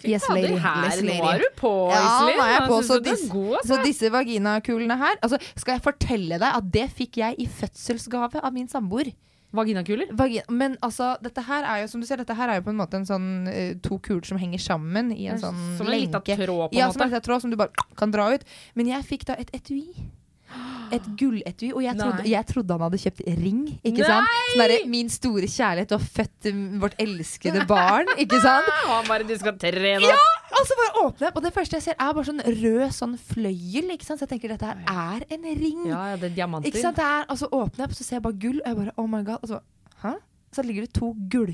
[0.05, 0.57] Yes, fader, lady.
[0.61, 2.35] Her, nå er du på, Ja, Iselin.
[2.37, 3.69] nå er jeg på, så du du dis- god, altså.
[3.71, 8.43] Så disse vaginakulene her altså, Skal jeg fortelle deg at det fikk jeg i fødselsgave
[8.43, 9.09] av min samboer.
[9.55, 10.09] Vaginakuler?
[10.11, 12.73] Vagi men altså, dette her er jo som du ser, dette her er jo på
[12.73, 15.93] en måte en sånn uh, to kuler som henger sammen i en sånn Som en
[15.95, 16.35] liten lenke.
[16.35, 17.13] tråd, på Ja, en som en måte.
[17.15, 18.43] liten tråd som du bare kan dra ut.
[18.75, 19.85] Men jeg fikk da et etui.
[20.95, 23.63] Et gulletui, og jeg trodde, jeg trodde han hadde kjøpt ring.
[23.81, 24.07] Ikke Nei!
[24.07, 24.35] sant?
[24.53, 28.11] Sånn derre, min store kjærlighet, du har født eh, vårt elskede barn.
[28.23, 28.69] Ikke sant?
[28.91, 30.05] Han bare 'du skal trene'.
[30.05, 30.15] Ja!
[30.57, 33.17] Og så bare åpner jeg, og det første jeg ser, er bare sånn rød sånn
[33.19, 33.91] fløyel.
[33.97, 34.21] Ikke sant?
[34.21, 35.83] Så jeg tenker dette her er en ring.
[35.91, 36.71] Ja, ja, det er diamanter.
[36.71, 36.99] Ikke sant?
[36.99, 38.95] Det er, og så åpner jeg, og så ser jeg bare gull, og jeg bare
[38.97, 39.43] oh my god.
[39.43, 39.59] Og så,
[40.05, 40.13] Hæ?
[40.55, 41.51] så ligger det to gull,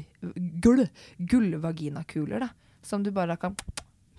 [0.61, 0.85] gull,
[1.33, 2.53] gullvaginakuler, da.
[2.85, 3.57] Som du bare kan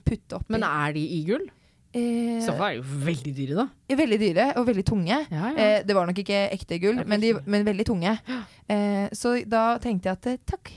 [0.05, 0.51] putte oppi.
[0.53, 1.47] Men er de i gull?
[1.95, 3.97] Eh, I er jo veldig dyre, da.
[4.03, 5.19] Veldig dyre og veldig tunge.
[5.31, 5.53] Ja, ja.
[5.55, 8.17] Eh, det var nok ikke ekte gull, men, de, men veldig tunge.
[8.69, 10.73] Eh, så da tenkte jeg at eh, takk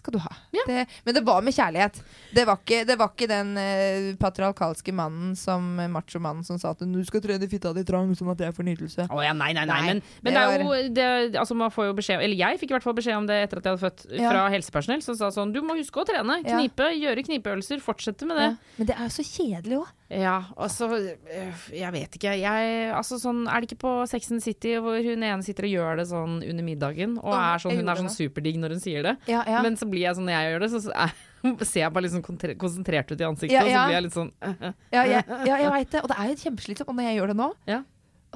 [0.00, 0.30] skal du ha.
[0.54, 0.62] Ja.
[0.66, 1.98] Det, men det var med kjærlighet.
[2.34, 6.84] Det var ikke, det var ikke den eh, patriarkalske mannen som machomannen som sa at
[6.86, 9.08] du skal trene fitta di trang sånn at jeg får nytelse.
[9.12, 9.80] Oh, ja, nei, nei, nei.
[9.80, 11.08] Nei, Men, det men det er jo det,
[11.42, 13.60] altså man får jo beskjed Eller jeg fikk i hvert fall beskjed om det etter
[13.60, 14.32] at jeg hadde født, Ja.
[14.32, 16.40] fra helsepersonell, som sa sånn Du må huske å trene.
[16.44, 16.56] Ja.
[16.56, 16.90] Knipe.
[16.96, 17.82] Gjøre knipeøvelser.
[17.84, 18.50] Fortsette med det.
[18.52, 18.76] Ja.
[18.78, 19.96] Men det er jo så kjedelig òg.
[20.10, 22.32] Ja, altså øh, Jeg vet ikke.
[22.40, 25.74] Jeg, altså sånn, er det ikke på Sex and City hvor hun ene sitter og
[25.76, 28.82] gjør det sånn under middagen, og Åh, er sånn, hun er sånn superdigg når hun
[28.82, 29.12] sier det?
[29.30, 29.60] Ja, ja.
[29.62, 31.14] Men så blir jeg sånn når jeg gjør det, så, er,
[31.70, 34.16] ser jeg bare litt sånn konsentrert ut i ansiktet, Ja, og så blir jeg litt
[34.18, 34.32] sånn
[34.96, 36.02] ja, jeg, ja, jeg veit det.
[36.02, 36.90] Og det er jo kjempeslitsomt.
[36.90, 37.78] Og når jeg gjør det nå Ja.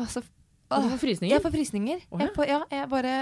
[0.05, 0.22] altså,
[0.70, 1.35] Og du får frysninger?
[1.35, 2.05] Jeg får frysninger.
[2.07, 2.29] Å, ja.
[2.29, 3.16] Jeg, får, ja, jeg bare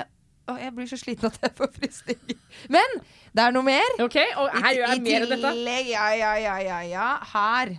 [0.52, 2.36] Å, jeg blir så sliten at jeg får frysninger.
[2.74, 2.96] Men
[3.32, 3.96] det er noe mer.
[4.02, 5.52] OK, og her gjør jeg mer enn dette.
[5.54, 7.08] tillegg, ja, ja, ja, ja, ja.
[7.32, 7.72] Her.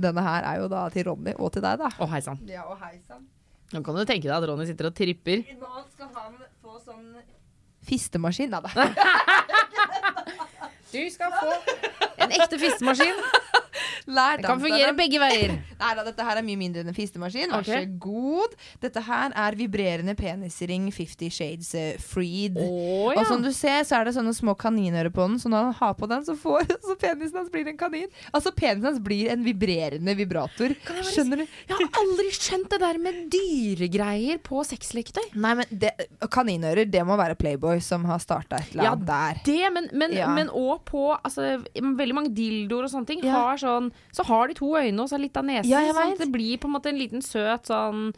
[0.00, 1.90] Denne her er jo da til Ronny og til deg, da.
[2.00, 2.40] Å, hei sann.
[2.48, 3.26] Ja, og hei sann.
[3.70, 5.44] Nå kan du tenke deg at Ronny sitter og tripper.
[5.60, 7.06] Nå skal han få sånn
[7.86, 8.52] Fistemaskin.
[8.52, 8.60] Da.
[10.90, 11.52] Du skal få
[12.18, 13.14] en ekte fistemaskin.
[14.10, 15.56] Lær Det kan fungere begge veier.
[15.80, 17.52] Nei da, dette her er mye mindre enn en fistemaskin.
[17.52, 17.86] Vær okay.
[17.86, 18.56] så god.
[18.82, 22.58] Dette her er vibrerende penisring Fifty Shades eh, Freed.
[22.60, 23.14] ja.
[23.20, 25.78] Og som du ser, så er det sånne små kaninører på den, så når han
[25.80, 28.08] har på den, så, får, så penisen hans blir en kanin.
[28.32, 30.74] Altså penisen hans blir en vibrerende vibrator.
[31.10, 31.46] Skjønner du?
[31.70, 35.30] Jeg har aldri skjønt det der med dyregreier på sexleketøy.
[35.40, 35.92] Nei, men det,
[36.32, 39.40] kaninører, det må være Playboy som har starta et eller Ja, der.
[39.46, 40.28] Det, men, men, Ja.
[40.34, 43.32] men også på altså, Veldig mange dildoer og sånne ting Ja.
[43.36, 43.69] har sånn
[44.16, 45.70] Så har de to øyne og så litt av nesen.
[45.70, 48.12] Ja, sånn det blir på en måte en liten søt sånn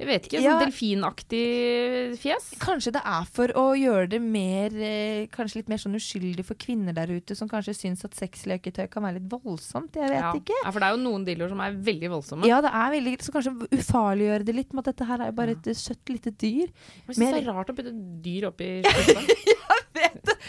[0.00, 0.54] Jeg vet ikke, Ja.
[0.54, 2.44] sånn delfinaktig fjes.
[2.62, 6.56] Kanskje det er for å gjøre det mer eh, Kanskje litt mer sånn uskyldig for
[6.56, 9.92] kvinner der ute som kanskje syns at sexleketøy kan være litt voldsomt.
[10.00, 10.32] Jeg vet Ja.
[10.32, 10.56] ikke.
[10.64, 12.46] ja, For det er jo noen dildoer som er veldig voldsomme.
[12.48, 15.36] Ja, det er veldig Så kanskje ufarliggjøre det litt med at dette her er jo
[15.36, 16.68] bare et eh, søtt lite dyr.
[17.06, 17.92] Jeg syns det er rart å putte
[18.24, 19.20] dyr oppi skjorta.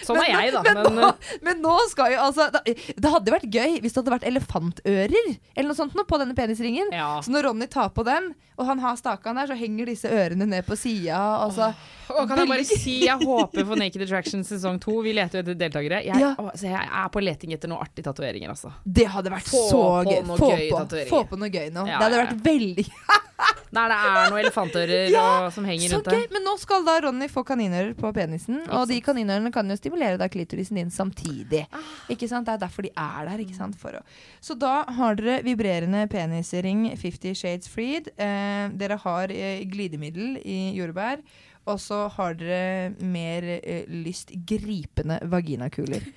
[0.05, 0.61] Sånn er jeg, da.
[0.65, 1.07] Men, Men, nå,
[1.45, 5.15] men nå skal jo altså Det, det hadde vært gøy hvis det hadde vært elefantører
[5.55, 6.91] eller noe sånt nå på denne penisringen.
[6.93, 7.09] ja.
[7.23, 8.31] Så når Ronny tar på den,
[8.61, 11.17] og han har stakan der, så henger disse ørene ned på sida.
[11.45, 11.71] Altså,
[12.11, 14.99] oh, kan jeg bare si jeg håper for Naked Attraction sesong to.
[15.05, 16.03] Vi leter jo etter deltakere.
[16.05, 16.33] Jeg, Ja.
[16.37, 18.73] å, jeg er på leting etter noen artige tatoveringer, altså.
[18.85, 20.21] det hadde vært Få så gøy.
[20.37, 21.87] Få gøy på, få på noe gøy nå.
[21.89, 22.87] Ja, det hadde vært veldig
[23.71, 26.25] Der det er noen elefantører Ja, og, som henger så rundt der.
[26.33, 30.19] Men nå skal da Ronny få kaninører på penisen, og de kaninørene kan jo stimulere
[30.19, 31.63] da klitorisen din samtidig.
[31.71, 31.93] Ah.
[32.11, 32.49] Ikke sant?
[32.49, 33.43] Det er derfor de er der.
[33.45, 33.77] Ikke sant?
[33.79, 34.03] Å.
[34.43, 38.11] Så da har dere vibrerende penisring 50 Shades Freed.
[38.19, 41.23] Eh, dere har eh, glidemiddel i jordbær.
[41.69, 46.11] Og så har dere mer eh, lyst gripende vaginakuler.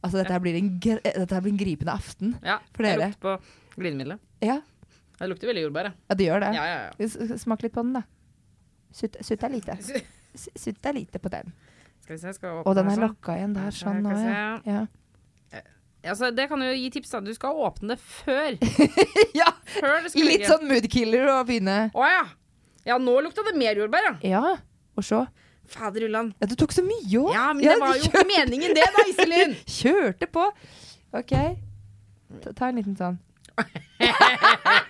[0.00, 2.96] Altså dette her blir en, gr dette her blir en gripende aften Ja, for jeg
[3.02, 4.22] lukter på glidemiddelet.
[4.40, 4.60] Ja,
[5.20, 5.96] Det lukter veldig jordbær, ja.
[6.08, 6.52] ja det gjør det.
[6.56, 7.40] Ja, ja, ja.
[7.42, 8.06] Smak litt på den, da.
[8.96, 9.76] Sutt, sutt deg lite.
[10.34, 11.52] Sutt deg lite på den.
[12.00, 13.04] Skal vi se, skal jeg Og åpne den er sånn.
[13.04, 14.48] lokka igjen der, sånn nå, vi ja.
[14.66, 15.60] ja.
[16.00, 17.20] Altså, det kan jo gi tips, da.
[17.20, 18.56] Du skal åpne det før.
[19.40, 19.50] ja.
[19.76, 21.78] Før det Litt sånn moodkiller å begynne.
[21.92, 22.24] Å ja.
[22.88, 24.14] Ja, nå lukta det mer jordbær, ja.
[24.24, 24.54] Ja,
[24.96, 25.26] og så.
[25.70, 26.32] Fader ulland.
[26.40, 27.34] Ja, du tok så mye òg.
[27.36, 29.52] Ja, men det var jo ikke meningen det, da, Iselin.
[29.78, 30.48] Kjørte på.
[31.20, 31.34] OK.
[32.40, 33.20] Ta, ta en liten sånn.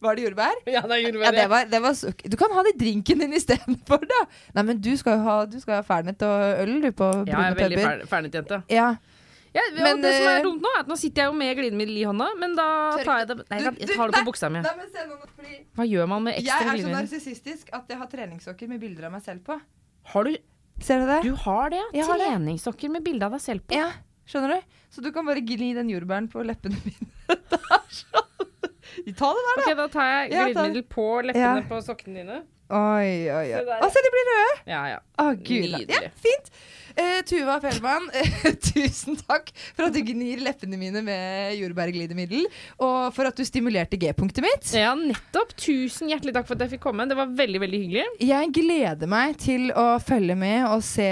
[0.00, 0.60] Var det jordbær?
[0.64, 1.34] Ja, det er Ja, jordbær.
[1.36, 1.94] det var, det var
[2.32, 4.20] Du kan ha det i drinken din istedenfor, da.
[4.56, 7.34] Nei, men du skal jo ha, du skal ha Fernet og øl, du, på Ja,
[7.34, 8.04] jeg er veldig pupper.
[8.04, 8.62] fer ferdighetsjente.
[8.72, 8.90] Ja.
[9.50, 11.56] Ja, Men, det som er eh, dumt nå, er at nå sitter jeg jo med
[11.58, 12.66] glidemiddel i hånda, men da
[13.02, 14.60] tar jeg det Nei, jeg, jeg tar det på buksa mi.
[15.74, 16.94] Hva gjør man med Jeg er så glidemiddel?
[17.00, 19.56] narsissistisk at jeg har treningssokker med bilder av meg selv på.
[20.12, 20.36] Har du,
[20.80, 21.18] Ser du det?
[21.26, 22.06] du har det, ja?
[22.06, 22.22] Har.
[22.22, 23.74] Treningssokker med bilde av deg selv på.
[23.74, 23.90] Ja,
[24.30, 24.78] skjønner du?
[24.94, 27.10] Så du kan bare gli den jordbæren på leppene mine.
[27.50, 28.49] Det er sånn.
[29.16, 29.66] Ta det der, da.
[29.66, 32.40] Ok, da tar jeg glidemiddel på leppene på sokkene dine.
[32.70, 33.62] Oi, oi, oi.
[33.66, 33.78] Se.
[33.82, 34.50] Å, se, de blir røde!
[34.70, 34.98] Ja, ja.
[35.18, 35.64] Å, gud.
[35.64, 35.88] Nydelig.
[35.90, 36.52] Ja, fint.
[36.90, 42.46] Uh, Tuva Fellmann, uh, tusen takk for at du gnir leppene mine med jordbærglidemiddel.
[42.78, 44.70] Og for at du stimulerte G-punktet mitt.
[44.78, 45.56] Ja, nettopp.
[45.58, 47.08] Tusen hjertelig takk for at jeg fikk komme.
[47.10, 48.06] Det var veldig, veldig hyggelig.
[48.22, 51.10] Jeg gleder meg til å følge med og se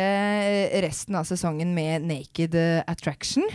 [0.86, 2.54] resten av sesongen med Naked
[2.86, 3.50] Attraction.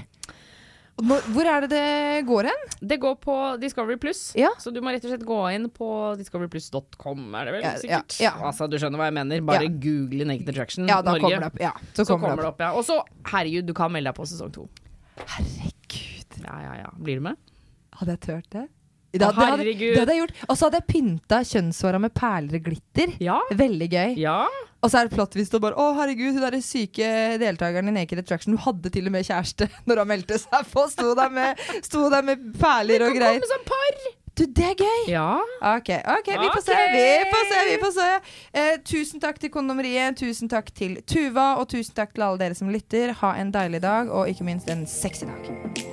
[1.01, 2.65] Og Hvor er det det går hen?
[2.85, 4.51] Det går på Discovery Pluss, Ja.
[4.61, 5.87] så du må rett og slett gå inn på
[6.19, 8.19] discoveryplus.com, er det vel Ja, sikkert?
[8.21, 8.33] ja, ja.
[8.45, 9.41] Altså, du skjønner hva jeg mener.
[9.41, 11.21] Bare google Naked Attraction Ja, da Norge.
[11.25, 11.59] kommer det opp.
[11.59, 12.59] Ja, så, Så kommer det opp.
[12.61, 12.71] ja.
[12.77, 14.69] Og så, herregud, du kan melde deg på sesong to.
[15.27, 16.37] Herregud.
[16.45, 16.89] Ja, ja, ja.
[17.01, 17.37] Blir du med?
[17.97, 18.67] Hadde jeg turt det?
[19.13, 20.37] Da, det, hadde, det hadde jeg gjort.
[20.49, 23.11] Og så hadde jeg pynta kjønnshåra med perler og glitter.
[23.21, 23.39] Ja.
[23.53, 24.15] Veldig gøy.
[24.17, 24.47] Ja.
[24.83, 27.07] Og så er det plott hvis du bare Å, herregud, hun derre syke
[27.41, 30.87] deltakeren i Naked Attraction Hun hadde til og med kjæreste når hun meldte seg på.
[30.91, 33.39] Sto der med, sto der med perler og greier.
[33.39, 34.03] Kom som par!
[34.33, 35.11] Du, det er gøy!
[35.11, 35.27] Ja.
[35.75, 36.77] Ok, ok, vi får se.
[36.89, 38.09] Vi får se, vi får se.
[38.49, 42.57] Eh, tusen takk til Kondomeriet, tusen takk til Tuva, og tusen takk til alle dere
[42.57, 43.13] som lytter.
[43.21, 45.92] Ha en deilig dag, og ikke minst en sexy dag.